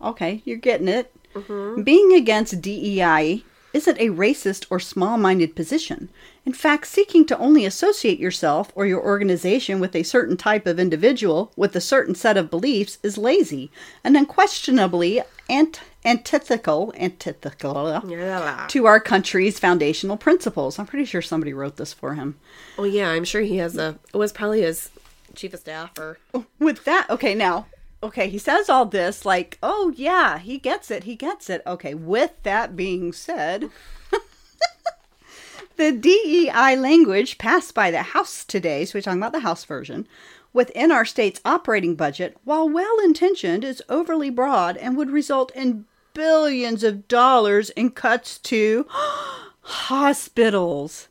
[0.00, 1.14] Okay, you're getting it.
[1.34, 1.82] Mm-hmm.
[1.82, 3.44] Being against DEI
[3.74, 6.08] isn't a racist or small minded position.
[6.44, 10.80] In fact, seeking to only associate yourself or your organization with a certain type of
[10.80, 13.70] individual with a certain set of beliefs is lazy
[14.02, 18.66] and unquestionably ant- antithetical, antithetical Yeah.
[18.68, 20.78] to our country's foundational principles.
[20.78, 22.38] I'm pretty sure somebody wrote this for him.
[22.78, 23.98] Oh yeah, I'm sure he has a.
[24.12, 24.90] It was probably his
[25.34, 26.18] chief of staff or.
[26.58, 27.66] With that, okay, now,
[28.02, 31.62] okay, he says all this like, oh yeah, he gets it, he gets it.
[31.66, 33.70] Okay, with that being said,
[35.76, 40.06] the DEI language passed by the House today, so we're talking about the House version,
[40.52, 45.86] within our state's operating budget, while well intentioned, is overly broad and would result in
[46.14, 48.86] billions of dollars in cuts to
[49.60, 51.08] hospitals,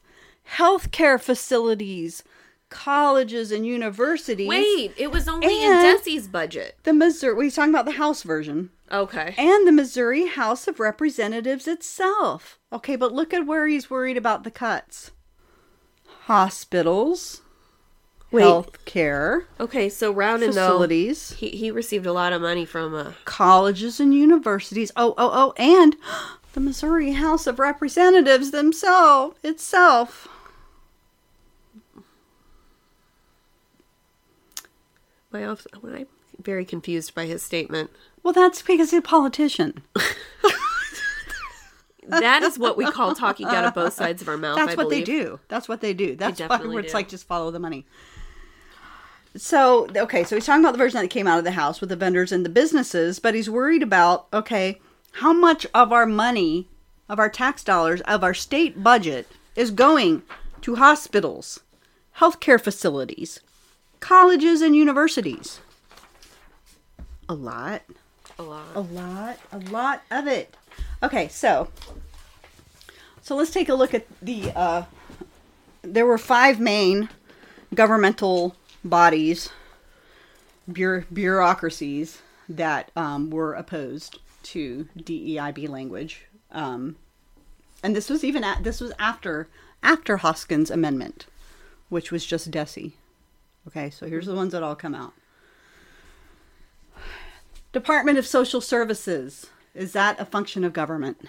[0.57, 2.23] healthcare facilities,
[2.69, 4.47] colleges, and universities.
[4.47, 6.77] Wait, it was only in DESE's budget.
[6.83, 9.33] The Missouri, we're talking about the House version, Okay.
[9.37, 12.59] and the Missouri House of Representatives itself.
[12.71, 15.11] Okay, but look at where he's worried about the cuts
[16.25, 17.40] hospitals,
[18.31, 18.43] Wait.
[18.43, 22.93] health care, Okay, so Rowden facilities, though he he received a lot of money from
[22.93, 24.91] uh colleges, and universities.
[24.95, 25.97] Oh, oh, oh, and
[26.53, 30.27] the Missouri House of Representatives themselves itself.
[35.31, 36.07] my I'm
[36.41, 37.89] very confused by his statement.
[38.23, 39.81] Well, that's because he's a politician.
[42.07, 44.57] That is what we call talking out of both sides of our mouth.
[44.57, 45.39] That's I what they do.
[45.47, 46.15] That's what they do.
[46.15, 46.97] That's why definitely it's do.
[46.97, 47.85] like just follow the money.
[49.35, 51.89] So okay, so he's talking about the version that came out of the house with
[51.89, 54.79] the vendors and the businesses, but he's worried about okay,
[55.13, 56.67] how much of our money,
[57.07, 60.23] of our tax dollars, of our state budget is going
[60.61, 61.61] to hospitals,
[62.17, 63.39] healthcare facilities,
[63.99, 65.59] colleges, and universities.
[67.29, 67.83] A lot
[68.37, 68.65] A lot.
[68.75, 70.57] a lot a lot of it
[71.01, 71.69] okay so
[73.21, 74.83] so let's take a look at the uh
[75.81, 77.07] there were five main
[77.73, 78.53] governmental
[78.83, 79.49] bodies
[80.71, 86.95] bureau- bureaucracies that um, were opposed to DEIB language um,
[87.83, 89.47] and this was even at, this was after
[89.83, 91.27] after Hoskins amendment
[91.89, 92.93] which was just DESE
[93.67, 95.13] okay so here's the ones that all come out
[97.71, 99.47] Department of Social Services.
[99.73, 101.21] Is that a function of government?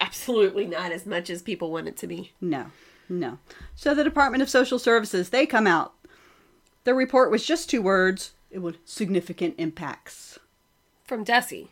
[0.00, 2.32] Absolutely not as much as people want it to be.
[2.40, 2.66] No,
[3.08, 3.38] no.
[3.74, 5.94] So the Department of Social Services, they come out.
[6.84, 8.32] The report was just two words.
[8.50, 10.38] It would significant impacts.
[11.04, 11.68] From DESE.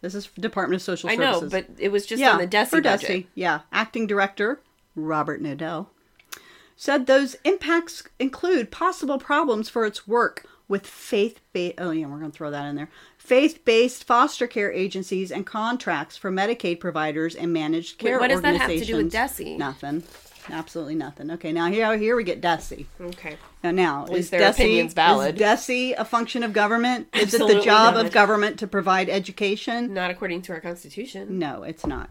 [0.00, 2.70] This is Department of Social I know, but it was just yeah, on the DESE
[2.70, 3.08] for budget.
[3.08, 3.26] DESE.
[3.34, 4.60] Yeah, acting director
[4.94, 5.88] Robert Knodell
[6.76, 11.74] said those impacts include possible problems for its work with faith-based.
[11.78, 12.88] Oh yeah, we're going to throw that in there.
[13.18, 18.42] Faith-based foster care agencies and contracts for Medicaid providers and managed Wait, care what does
[18.42, 19.10] that have to do with.
[19.10, 19.58] DESE?
[19.58, 20.04] Nothing.
[20.50, 21.30] Absolutely nothing.
[21.32, 22.86] Okay, now here here we get DESE.
[23.00, 23.36] Okay.
[23.62, 25.34] Now, now least is their DESE, opinion's valid.
[25.34, 27.08] Is DESE a function of government?
[27.14, 28.06] Is it the job not.
[28.06, 29.92] of government to provide education?
[29.92, 31.38] Not according to our constitution.
[31.38, 32.10] No, it's not.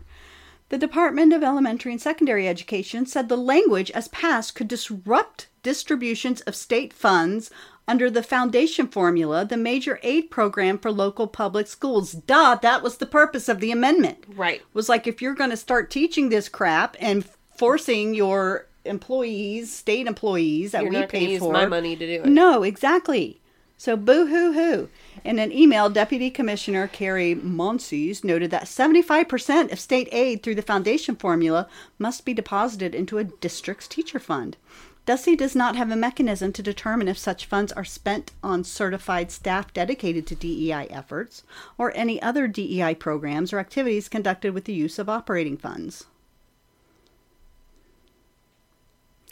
[0.70, 6.42] The Department of Elementary and Secondary Education said the language as passed could disrupt distributions
[6.42, 7.50] of state funds
[7.88, 12.12] under the foundation formula, the major aid program for local public schools.
[12.12, 14.26] Duh, that was the purpose of the amendment.
[14.28, 14.62] Right.
[14.74, 17.26] Was like if you're going to start teaching this crap and
[17.58, 22.28] forcing your employees, state employees that You're we pay for my money to do it.
[22.28, 23.42] no, exactly.
[23.80, 24.90] So boo hoo hoo.
[25.24, 30.64] In an email, Deputy Commissioner Kari Monsees noted that 75% of state aid through the
[30.64, 31.68] foundation formula
[32.00, 34.58] must be deposited into a district's teacher fund.
[35.06, 39.32] DESE does not have a mechanism to determine if such funds are spent on certified
[39.32, 41.44] staff dedicated to DEI efforts
[41.78, 46.08] or any other DEI programs or activities conducted with the use of operating funds.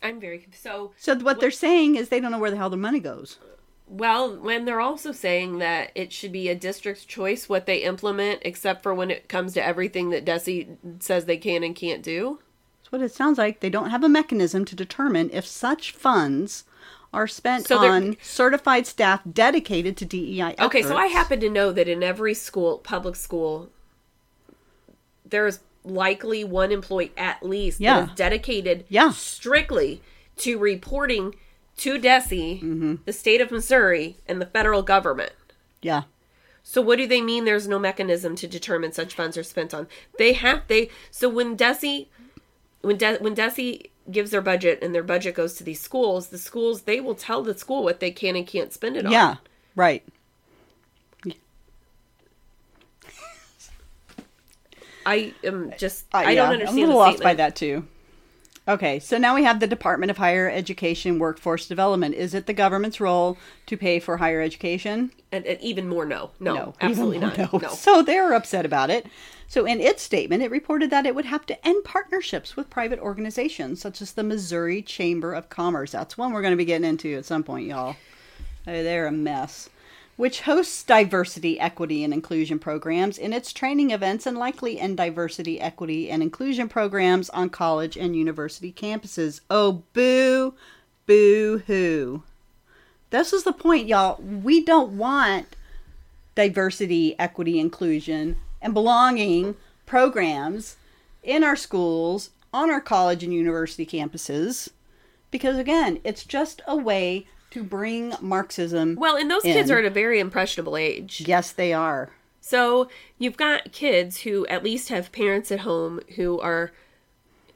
[0.05, 0.91] I'm very so.
[0.97, 3.39] So what they're saying is they don't know where the hell the money goes.
[3.87, 8.41] Well, when they're also saying that it should be a district's choice what they implement,
[8.43, 10.67] except for when it comes to everything that DESE
[10.99, 12.39] says they can and can't do.
[12.81, 13.61] That's what it sounds like.
[13.61, 16.65] They don't have a mechanism to determine if such funds
[17.13, 20.61] are spent So on certified staff dedicated to DEI Efforts.
[20.61, 23.69] Okay, so I happen to know that in every school, public school,
[25.25, 28.01] there's likely one employee at least Yeah.
[28.01, 29.11] that is dedicated Yeah.
[29.11, 30.01] strictly
[30.37, 31.35] to reporting
[31.77, 32.95] to DESE, Mm-hmm.
[33.05, 35.33] the state of Missouri, and the federal government.
[35.81, 36.03] Yeah.
[36.63, 39.87] So what do they mean there's no mechanism to determine such funds are spent on?
[40.17, 42.07] They have they so when DESE
[42.81, 46.37] when De, when DESE gives their budget and their budget goes to these schools, the
[46.37, 49.11] schools they will tell the school what they can and can't spend it on.
[49.11, 49.35] Yeah.
[49.75, 50.03] Right.
[55.05, 57.85] I am just Uh, I yeah, don't understand I'm a little lost by that too.
[58.67, 62.15] Okay, so now we have the Department of Higher Education Workforce Development.
[62.15, 63.37] Is it the government's role
[63.67, 65.11] to pay for higher education?
[65.31, 66.31] And, and even more no.
[66.39, 67.37] No, even absolutely not.
[67.37, 67.59] no.
[67.61, 67.69] No.
[67.69, 69.05] So they're upset about it.
[69.47, 72.97] So in its statement, it reported that it would have to end partnerships with private
[72.97, 75.91] organizations such as the Missouri Chamber of Commerce.
[75.91, 77.95] That's one we're going to be getting into at some point, y'all.
[78.65, 79.69] They're a mess.
[80.17, 85.59] Which hosts diversity, equity, and inclusion programs in its training events and likely end diversity,
[85.59, 89.41] equity, and inclusion programs on college and university campuses.
[89.49, 90.53] Oh, boo,
[91.05, 92.23] boo hoo.
[93.09, 94.21] This is the point, y'all.
[94.21, 95.55] We don't want
[96.33, 99.55] diversity, equity, inclusion, and belonging
[99.85, 100.77] programs
[101.23, 104.69] in our schools, on our college and university campuses,
[105.29, 108.95] because again, it's just a way to bring Marxism.
[108.95, 111.23] Well, and those kids are at a very impressionable age.
[111.25, 112.11] Yes, they are.
[112.41, 116.71] So you've got kids who at least have parents at home who are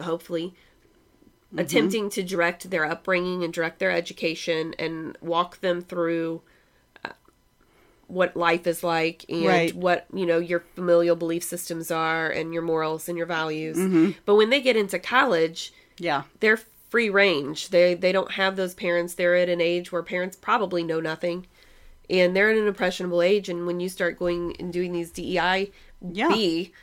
[0.01, 0.53] hopefully
[1.51, 1.59] Mm-hmm.
[1.61, 6.43] attempting to direct their upbringing and direct their education and walk them through
[7.03, 7.09] uh,
[8.05, 9.73] what life is like and Right.
[9.73, 13.77] what you know your familial belief systems are and your morals and your values.
[13.77, 14.11] Mm-hmm.
[14.27, 16.21] But when they get into college, Yeah.
[16.39, 16.59] they're
[16.89, 17.69] free range.
[17.69, 19.13] They they don't have those parents.
[19.13, 21.47] They're at an age where parents probably know nothing,
[22.09, 23.47] and they're at an impressionable age.
[23.49, 25.71] And when you start going and doing these DEI
[26.01, 26.29] Yeah.
[26.29, 26.73] B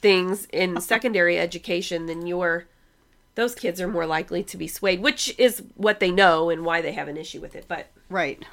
[0.00, 2.66] things in secondary education, then you're
[3.34, 6.82] those kids are more likely to be swayed, which is what they know and why
[6.82, 7.64] they have an issue with it.
[7.68, 8.44] But Right.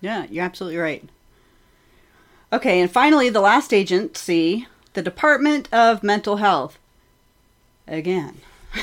[0.00, 1.08] Yeah, you're absolutely right.
[2.52, 6.78] Okay, and finally, the last agency, the Department of Mental Health.
[7.86, 8.38] Again.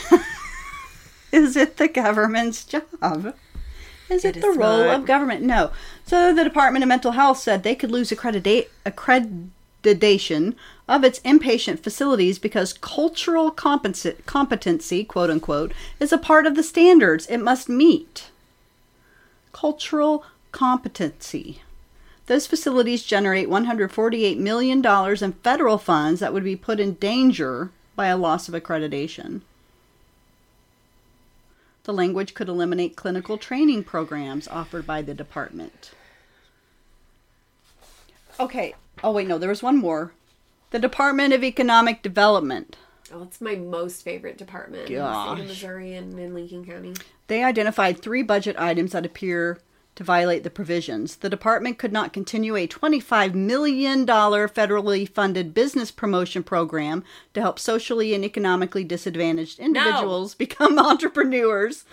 [1.43, 3.35] is it the government's job?
[4.09, 4.99] Is it, It the is role not.
[5.01, 5.41] of government?
[5.43, 5.71] No.
[6.05, 10.55] So the Department of Mental Health said they could lose accredita- accreditation
[10.87, 16.63] of its inpatient facilities because cultural competency, competency, quote unquote, is a part of the
[16.63, 18.29] standards it must meet
[19.51, 21.61] cultural competency.
[22.27, 28.07] Those facilities generate $148 million in federal funds that would be put in danger by
[28.07, 29.41] a loss of accreditation.
[31.87, 35.91] The language could eliminate clinical training programs offered by the department.
[38.41, 38.75] Okay.
[39.01, 40.11] Oh, wait, no, there was one more.
[40.71, 42.75] The Department of Economic Development.
[43.13, 46.93] oh, it's my most favorite department in the state of Missouri and in Lincoln County.
[47.27, 49.61] They identified three budget items that appear
[49.97, 51.17] to violate the provisions.
[51.17, 57.57] The department could not continue a $25 million federally funded business promotion program to help
[57.57, 61.83] socially and economically disadvantaged individuals become entrepreneurs,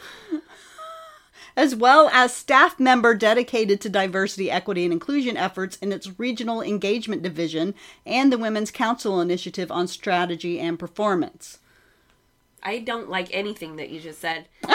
[1.56, 6.60] as well as staff member dedicated to diversity, equity, and inclusion efforts in its regional
[6.60, 7.74] engagement division
[8.04, 11.58] and the Women's Council Initiative on Strategy and Performance.
[12.62, 14.46] I don't like anything that you just said.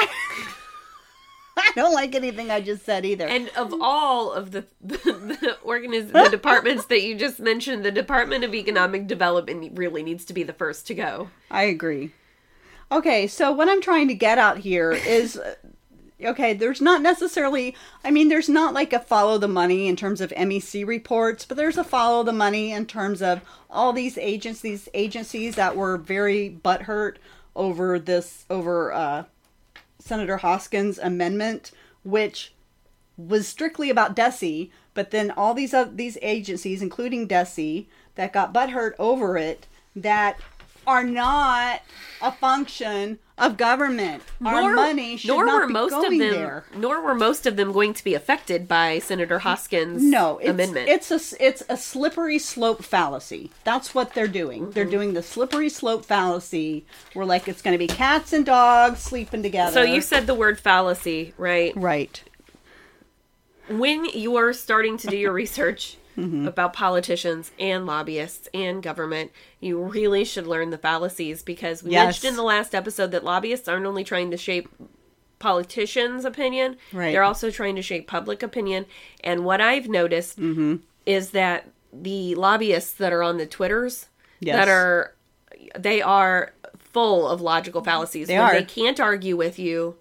[1.59, 3.27] I don't like anything I just said either.
[3.27, 7.91] And of all of the the, the, organiz- the departments that you just mentioned, the
[7.91, 11.29] Department of Economic Development really needs to be the first to go.
[11.51, 12.13] I agree.
[12.91, 15.39] Okay, so what I'm trying to get out here is
[16.23, 20.21] okay, there's not necessarily, I mean, there's not like a follow the money in terms
[20.21, 24.61] of MEC reports, but there's a follow the money in terms of all these agents,
[24.61, 27.15] these agencies that were very butthurt
[27.55, 29.23] over this, over uh,
[30.09, 31.71] Senator Hoskins' amendment,
[32.03, 32.53] which
[33.15, 37.85] was strictly about DESE, but then all these other, these agencies, including DESE,
[38.15, 40.39] that got butthurt over it, that
[40.87, 41.81] are not
[42.21, 44.21] a function of government.
[44.43, 46.65] Our money should nor not were be most going of them, there.
[46.75, 50.89] Nor were most of them going to be affected by Senator Hoskins' No, it's, amendment.
[50.89, 53.51] it's a it's a slippery slope fallacy.
[53.63, 54.71] That's what they're doing.
[54.71, 54.91] They're Mm-hmm.
[54.91, 59.41] doing the slippery slope fallacy, where like it's going to be cats and dogs sleeping
[59.43, 59.71] together.
[59.71, 61.73] so you said the word fallacy, right?
[61.77, 62.23] right?
[63.69, 66.47] when you are starting to do your research Mm-hmm.
[66.47, 72.05] about politicians and lobbyists and government, you really should learn the fallacies because we Yes.
[72.05, 74.67] mentioned in the last episode that lobbyists aren't only trying to shape
[75.39, 77.11] politicians' opinion, Right.
[77.11, 78.85] they're also trying to shape public opinion.
[79.23, 80.75] And what I've noticed Mm-hmm.
[81.05, 84.09] is that the lobbyists that are on the Twitters
[84.41, 84.55] Yes.
[84.57, 85.15] that are
[85.77, 88.27] they are full of logical fallacies.
[88.27, 88.53] They when are.
[88.53, 89.95] they can't argue with you,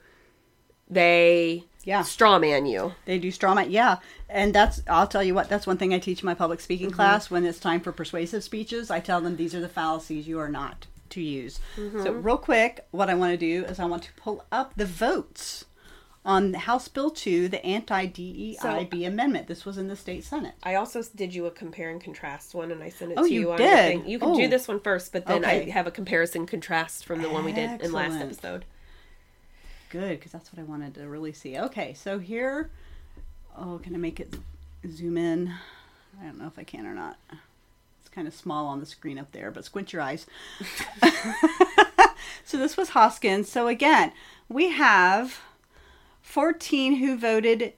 [0.90, 2.02] they Yeah.
[2.02, 2.92] strawman you.
[3.06, 3.96] They do straw man, yeah.
[4.28, 6.96] And that's I'll tell you what, that's one thing I teach my public speaking mm-hmm.
[6.96, 8.90] class when it's time for persuasive speeches.
[8.90, 11.60] I tell them these are the fallacies you are not to use.
[11.76, 12.02] Mm-hmm.
[12.02, 14.84] So real quick, what I want to do is I want to pull up the
[14.84, 15.64] votes
[16.24, 19.46] on House Bill 2, the anti-DEIB amendment.
[19.46, 20.56] This was in the state senate.
[20.62, 23.32] I also did you a compare and contrast one, and I sent it Oh, to
[23.32, 23.52] you you.
[23.52, 24.06] on did?
[24.06, 24.36] You can Oh.
[24.36, 25.68] do this one first, but then Okay.
[25.68, 28.66] I have a comparison contrast from the one we did in last episode.
[29.90, 31.58] Good, because that's what I wanted to really see.
[31.58, 32.70] Okay, so here,
[33.56, 34.34] oh, can I make it
[34.90, 35.52] zoom in?
[36.20, 37.18] I don't know if I can or not.
[38.00, 40.26] It's kind of small on the screen up there, but squint your eyes.
[42.44, 43.50] so this was Hoskins.
[43.50, 44.12] So again,
[44.48, 45.40] we have
[46.22, 47.72] 14 who voted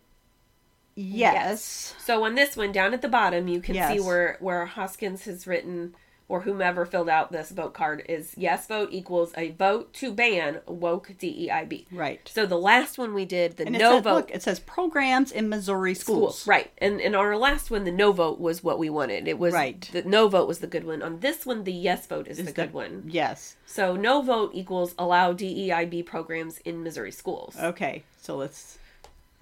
[0.95, 1.95] yes.
[1.99, 5.47] So on this one, down at the bottom, you can see where where Hoskins has
[5.47, 5.95] written
[6.31, 10.61] or whomever filled out this vote card is yes vote equals a vote to ban
[10.67, 11.87] woke DEIB.
[11.91, 12.21] Right.
[12.33, 15.33] So the last one we did, the And no says, vote look, it says programs
[15.33, 16.39] in Missouri schools.
[16.39, 16.47] schools.
[16.47, 16.71] Right.
[16.79, 19.27] And in our last one, the no vote was what we wanted.
[19.27, 19.81] It was Right.
[19.93, 21.03] The no vote was the good one.
[21.03, 23.03] On this one, the yes vote is, the Is good the- one.
[23.09, 23.57] Yes.
[23.67, 27.57] So no vote equals allow DEIB programs in Missouri schools.
[27.61, 28.79] Okay, so let's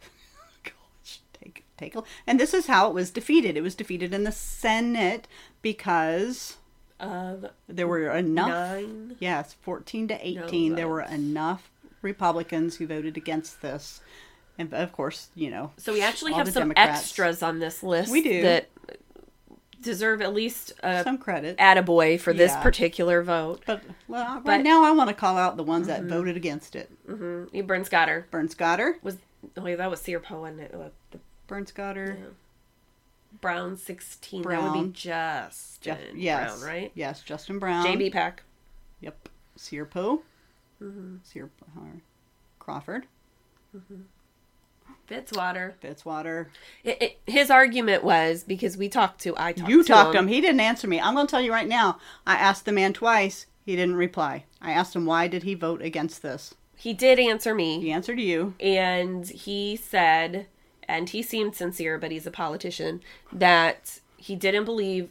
[1.38, 3.56] take take a and this is how it was defeated.
[3.56, 5.26] It was defeated in the Senate
[5.62, 6.57] because
[7.00, 8.48] Of there were enough.
[8.48, 9.16] nine.
[9.20, 10.74] Yes, fourteen to eighteen.
[10.74, 11.70] there were enough
[12.02, 14.00] Republicans who voted against this,
[14.58, 15.72] and of course, you know.
[15.76, 17.00] So we actually have some Democrats.
[17.02, 18.10] extras on this list.
[18.10, 18.42] We do.
[18.42, 18.68] that
[19.80, 23.62] deserve at least a Some credit, attaboy for this particular vote.
[23.66, 26.74] but well, right but- now I want to call out the ones that voted against
[26.74, 26.90] it.
[27.08, 27.60] Mm-hmm.
[27.66, 29.18] Burn Scotter Bernskoetter, was
[29.56, 30.74] oh yeah, that was Cierpiot and it?
[30.74, 32.18] Uh, Scotter,
[33.40, 34.42] Brown sixteen.
[34.42, 36.92] That would be Justin Jeff, yes, Brown, right?
[36.94, 38.42] Yes, Justin Brown, JB Pack.
[39.00, 39.28] Yep.
[39.56, 40.20] Cierpiot.
[40.82, 41.16] Mm-hmm.
[41.24, 41.80] Sear uh,
[42.58, 43.06] Crawford.
[45.10, 45.72] Fitzwater.
[45.82, 46.46] Fitzwater.
[46.84, 50.18] It, it, his argument was because we talked to I talked You to talked to
[50.18, 50.26] him.
[50.26, 50.32] him.
[50.32, 51.00] He didn't answer me.
[51.00, 51.98] I'm going to tell you right now.
[52.26, 53.46] I asked the man twice.
[53.64, 54.44] He didn't reply.
[54.60, 56.54] I asked him why did he vote against this.
[56.76, 57.80] He did answer me.
[57.80, 58.54] He answered you.
[58.60, 60.46] and he said
[60.88, 63.00] and he seemed sincere but he's a politician
[63.32, 65.10] that he didn't believe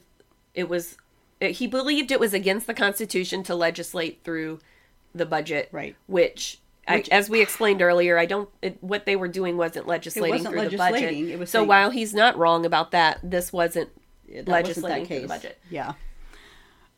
[0.54, 0.98] it was
[1.40, 4.60] he believed it was against the constitution to legislate through
[5.14, 5.96] the budget Right.
[6.08, 10.32] which, I, as we explained earlier i don't it, what they were doing wasn't legislating
[10.32, 13.20] wasn't through legislating, the it budget was so saying- while he's not wrong about that
[13.24, 13.90] this wasn't
[14.30, 15.94] That legislating that through the budget Yeah.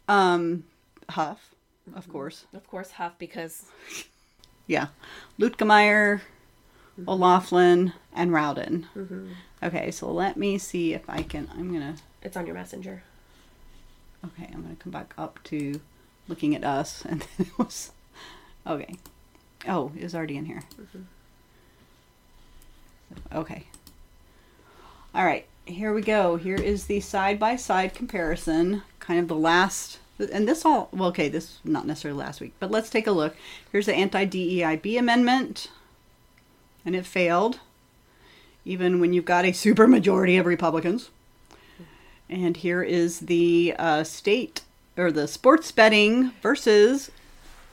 [0.07, 0.63] Um,
[1.09, 1.53] Hough,
[1.95, 2.45] of course.
[2.53, 3.65] of course hough because
[4.67, 4.87] Yeah.
[5.39, 6.21] Luetkemeyer,
[7.07, 8.87] O'Laughlin, and Rowden.
[8.95, 9.29] Mm-hmm.
[9.61, 11.49] Okay, so let me see if I can.
[11.53, 12.01] I'm to.
[12.21, 13.03] it's on your messenger
[14.25, 15.79] Okay, I'm to come back up to
[16.27, 17.03] looking at us.
[17.09, 17.91] And then it was.
[18.67, 18.95] Okay.
[19.67, 20.63] Oh, it was already in here.
[20.79, 21.01] Mm-hmm.
[23.37, 23.65] Okay.
[25.15, 26.35] All right, here we go.
[26.35, 29.99] Here is the side by side comparison, kind of the last.
[30.31, 33.35] And this all, well, okay, this not necessarily last week, but let's take a look.
[33.71, 35.71] Here's the anti DEIB amendment,
[36.85, 37.59] and it failed,
[38.65, 41.09] even when you've got a supermajority of Republicans.
[42.29, 44.61] And here is the uh, state
[44.97, 47.09] or the sports betting versus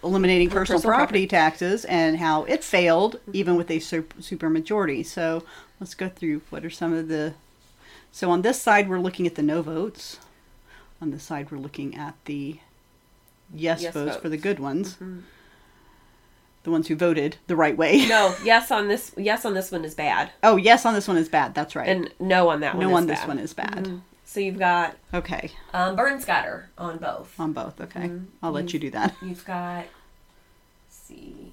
[0.03, 5.03] eliminating personal, personal property taxes and how it failed even with a super, super majority.
[5.03, 5.43] So
[5.81, 7.35] let's go through what are some of the.
[8.13, 10.19] So on this side, we're looking at the no votes.
[11.03, 12.59] On this side, we're looking at the
[13.55, 14.97] yes, Yes votes for the good ones.
[16.67, 18.07] The ones who voted the right way.
[18.09, 21.17] no yes on this yes on this one is bad Oh, yes on this one
[21.17, 21.55] is bad.
[21.55, 21.89] That's right.
[21.89, 24.01] and no on that one no on this one is bad.
[24.25, 25.53] so you've got Okay.
[25.73, 27.39] Um, Bernskoetter on both.
[27.39, 27.81] On both.
[27.81, 28.09] Okay.
[28.09, 28.25] Mm-hmm.
[28.43, 29.15] I'll let you do that.
[29.23, 29.89] You've got, let's
[30.91, 31.53] see,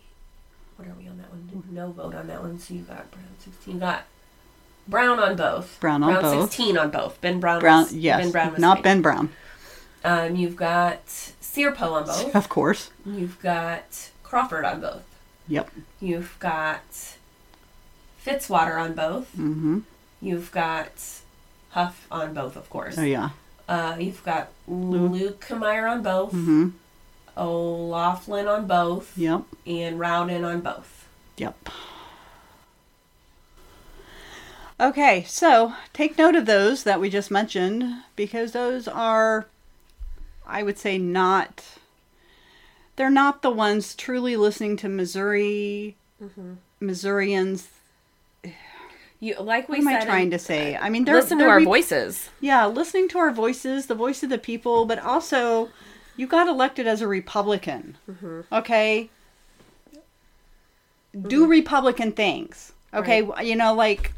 [0.78, 1.64] what are we on that one?
[1.70, 2.58] No vote on that one.
[2.58, 3.76] So you got Brown 16.
[3.76, 4.06] You got
[4.88, 5.80] Brown on both.
[5.80, 6.50] Brown on both.
[6.50, 7.22] 16 on both.
[7.22, 7.60] Ben Brown.
[7.60, 8.20] Brown, was, yes.
[8.24, 8.82] Ben Brown was not.
[8.82, 9.30] Ben Brown.
[10.04, 12.36] Um, you've got Cierpiot on both.
[12.36, 12.90] Of course.
[13.06, 15.04] You've got Crawford on both.
[15.48, 15.70] Yep.
[16.02, 16.82] You've got
[18.26, 19.32] Fitzwater on both.
[19.34, 19.82] Mm-hmm.
[20.24, 20.92] You've got
[21.70, 22.98] Hough on both, of course.
[22.98, 23.30] Oh yeah.
[23.70, 26.32] Uh, you've got Luetkemeyer on both.
[26.32, 26.70] Mm-hmm.
[27.38, 29.16] O'Laughlin on both.
[29.16, 29.44] Yep.
[29.68, 31.08] And Rowden on both.
[31.38, 31.70] Yep.
[34.80, 39.46] Okay, so take note of those that we just mentioned because those are,
[40.48, 41.78] I would say, not.
[42.96, 46.54] They're not the ones truly listening to Missouri, mm-hmm.
[46.80, 47.70] Missourians.
[49.20, 50.06] You like we What am I said.
[50.06, 50.76] trying to say?
[50.76, 52.30] Uh, I mean, they're listen to they're our re- voices.
[52.42, 55.70] Yeah, listening to our voices, the voice of the people, but also
[56.18, 57.98] you got elected as a Republican.
[58.10, 58.42] Mm-hmm.
[58.52, 59.10] Okay?
[61.14, 61.50] Do mm-hmm.
[61.52, 62.74] Republican things.
[62.94, 63.28] Okay?
[63.42, 64.12] You know, like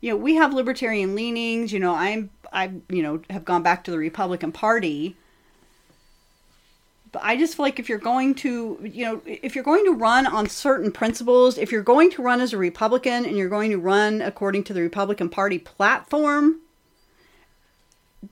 [0.00, 3.84] you know, we have libertarian leanings, you know, I'm I you know, have gone back
[3.84, 5.16] to the Republican Party.
[7.10, 9.92] But I just feel like if you're going to, you know, if you're going to
[9.92, 13.70] run on certain principles, if you're going to run as a Republican and you're going
[13.70, 16.60] to run according to the Republican Party platform,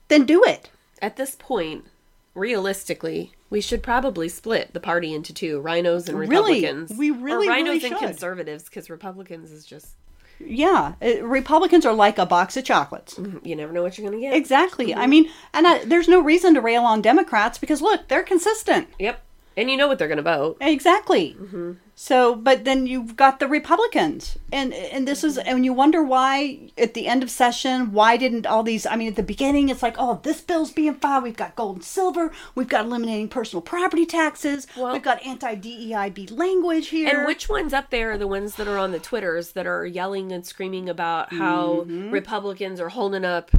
[0.08, 0.70] then do it.
[1.00, 1.86] At this point,
[2.34, 6.98] realistically, we should probably split the party into two: rhinos and Really, Republicans.
[6.98, 9.94] we really, or rhinos really and conservatives, because Republicans is just
[10.38, 13.18] Yeah, uh, Republicans are like a box of chocolates.
[13.42, 14.34] you never know what you're gonna get.
[14.34, 14.94] Exactly.
[14.94, 18.88] I mean, and I, there's no reason to rail on Democrats because look, they're consistent.
[18.98, 19.22] Yep,
[19.56, 20.58] and you know what they're gonna vote.
[20.60, 21.36] Exactly.
[21.40, 21.72] Mm-hmm.
[21.98, 25.48] So, but then you've got the Republicans, and and this is, mm-hmm.
[25.48, 28.84] and you wonder why at the end of session, why didn't all these?
[28.84, 31.24] I mean, at the beginning, it's like, oh, this bill's being filed.
[31.24, 32.32] We've got gold and silver.
[32.54, 34.66] We've got eliminating personal property taxes.
[34.76, 37.16] Well- we've got anti DEIB language here.
[37.16, 39.86] And which ones up there are the ones that are on the Twitters that are
[39.86, 42.10] yelling and screaming about how mm-hmm.
[42.10, 43.50] Republicans are holding up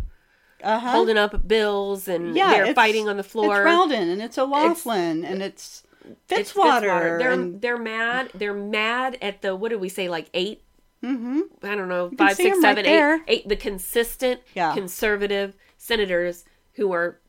[0.64, 0.92] uh-huh.
[0.92, 3.58] holding up bills and yeah, they're fighting on the floor.
[3.58, 5.84] It's Rowden and it's O'Laughlin and it's
[6.30, 7.18] It's Fitzwater.
[7.20, 8.32] They're and- they're mad.
[8.34, 10.64] They're mad at the what did we say like 8
[11.04, 11.42] Mhm.
[11.64, 14.74] I don't know five six 'em right eight eight the consistent Yeah.
[14.74, 16.44] conservative senators
[16.74, 17.20] who are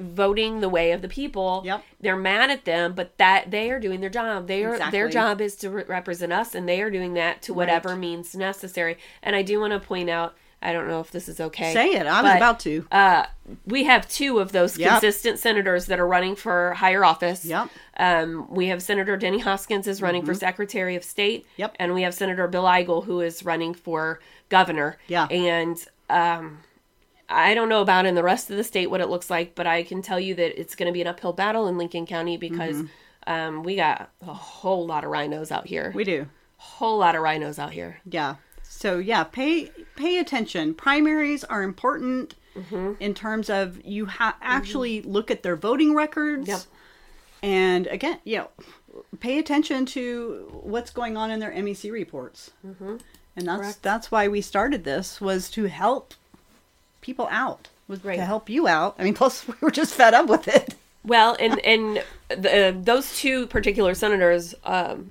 [0.00, 1.62] voting the way of the people.
[1.64, 1.84] Yep.
[2.00, 4.48] They're mad at them, but that they are doing their job.
[4.48, 7.54] They are their job is to re- represent us, and they are doing that to
[7.54, 8.98] whatever means necessary.
[9.22, 10.34] And I do want to point out.
[10.64, 11.72] I don't know if this is okay.
[11.72, 12.06] Say it.
[12.06, 12.86] I was but, about to.
[12.90, 13.26] Uh,
[13.66, 14.90] we have two of those Yep.
[14.90, 17.44] consistent senators that are running for higher office.
[17.44, 17.68] Yep.
[17.98, 21.42] Um, we have Senator Denny Hoskins is running for Secretary of State.
[21.42, 21.60] Mm-hmm.
[21.60, 21.76] Yep.
[21.78, 24.96] And we have Senator Bill Eigel who is running for governor.
[25.06, 25.26] Yeah.
[25.26, 26.58] And um,
[27.28, 29.66] I don't know about in the rest of the state what it looks like, but
[29.66, 32.36] I can tell you that it's going to be an uphill battle in Lincoln County
[32.36, 33.32] because Mm-hmm.
[33.32, 35.92] um, we got a whole lot of rhinos out here.
[35.94, 36.26] we do.
[36.56, 37.98] whole lot of rhinos out here.
[38.10, 38.36] Yeah.
[38.74, 40.74] So yeah, pay pay attention.
[40.74, 42.92] Primaries are important Mm-hmm.
[43.00, 46.46] in terms of you ha- actually look at their voting records.
[46.46, 46.60] Yep.
[47.42, 48.48] And again, you know,
[49.18, 52.52] pay attention to what's going on in their MEC reports.
[52.64, 52.98] Mm-hmm.
[53.34, 53.82] And that's Correct.
[53.82, 56.14] that's why we started this was to help
[57.00, 58.18] people out, was Right.
[58.18, 58.94] to help you out.
[59.00, 60.76] I mean, plus we were just fed up with it.
[61.04, 65.08] Well, and and the, those two particular senators, um,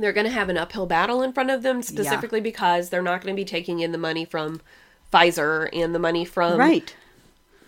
[0.00, 3.22] they're going to have an uphill battle in front of them, specifically because they're not
[3.22, 4.60] going to be taking in the money from
[5.12, 6.94] Pfizer and the money from right.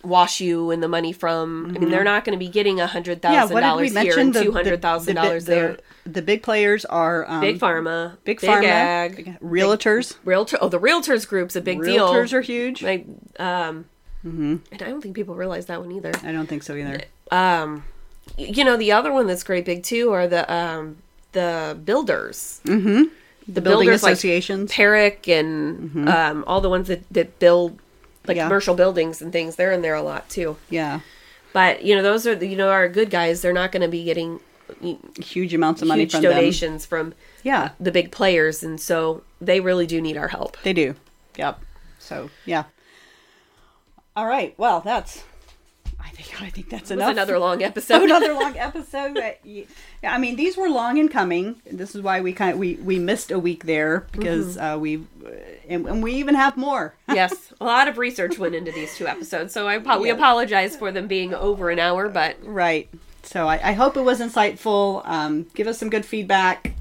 [0.04, 1.74] WashU and the money from.
[1.76, 3.32] I mean, they're not going to be getting a hundred Mm-hmm.
[3.32, 3.40] Yeah.
[3.42, 5.76] thousand we dollars here and two hundred thousand dollars the- there.
[6.04, 10.16] The big players are um, Big pharma, big pharma, ag, realtors.
[10.24, 10.58] realtor.
[10.60, 12.08] Oh, the realtors group's a big deal.
[12.08, 12.82] Realtors are huge.
[12.82, 13.06] Like,
[13.38, 13.84] um,
[14.24, 16.10] and I don't think people realize that one either.
[16.24, 17.02] I don't think so either.
[17.30, 17.84] um
[18.38, 20.96] you know the other one that's great big too are the um
[21.32, 23.04] the builders mm-hmm.
[23.48, 24.70] the Building builders like associations.
[24.72, 27.78] Perrick and um all the ones that that build
[28.26, 28.44] like Yeah.
[28.46, 31.00] commercial buildings and things they're in there a lot too yeah.
[31.52, 33.88] but you know those are the, you know our good guys they're not going to
[33.88, 34.40] be getting
[35.20, 36.32] Huge amounts of money from them.
[36.32, 40.72] donations from Yeah, the big players and so they really do need our help they
[40.72, 40.94] do.
[41.36, 41.60] Yep.
[41.98, 42.64] So yeah.
[44.16, 44.54] All right.
[44.56, 45.24] Well, that's.
[46.40, 47.10] I think that's enough.
[47.10, 49.18] another long episode another long episode.
[49.44, 49.64] Yeah,
[50.04, 51.60] I mean, these were long in coming.
[51.70, 54.98] This is why we kind of we we missed a week there because uh, we
[55.24, 55.30] uh,
[55.68, 56.94] and, and we even have more.
[57.08, 60.76] yes a lot of research went into these two episodes so I apo- we apologize
[60.76, 62.88] for them being over an hour but right.
[63.24, 65.06] So I, I hope it was insightful.
[65.06, 66.74] Um, give us some good feedback.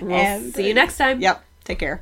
[0.00, 1.44] we'll And- see you next time Yep.
[1.64, 1.98] Take care.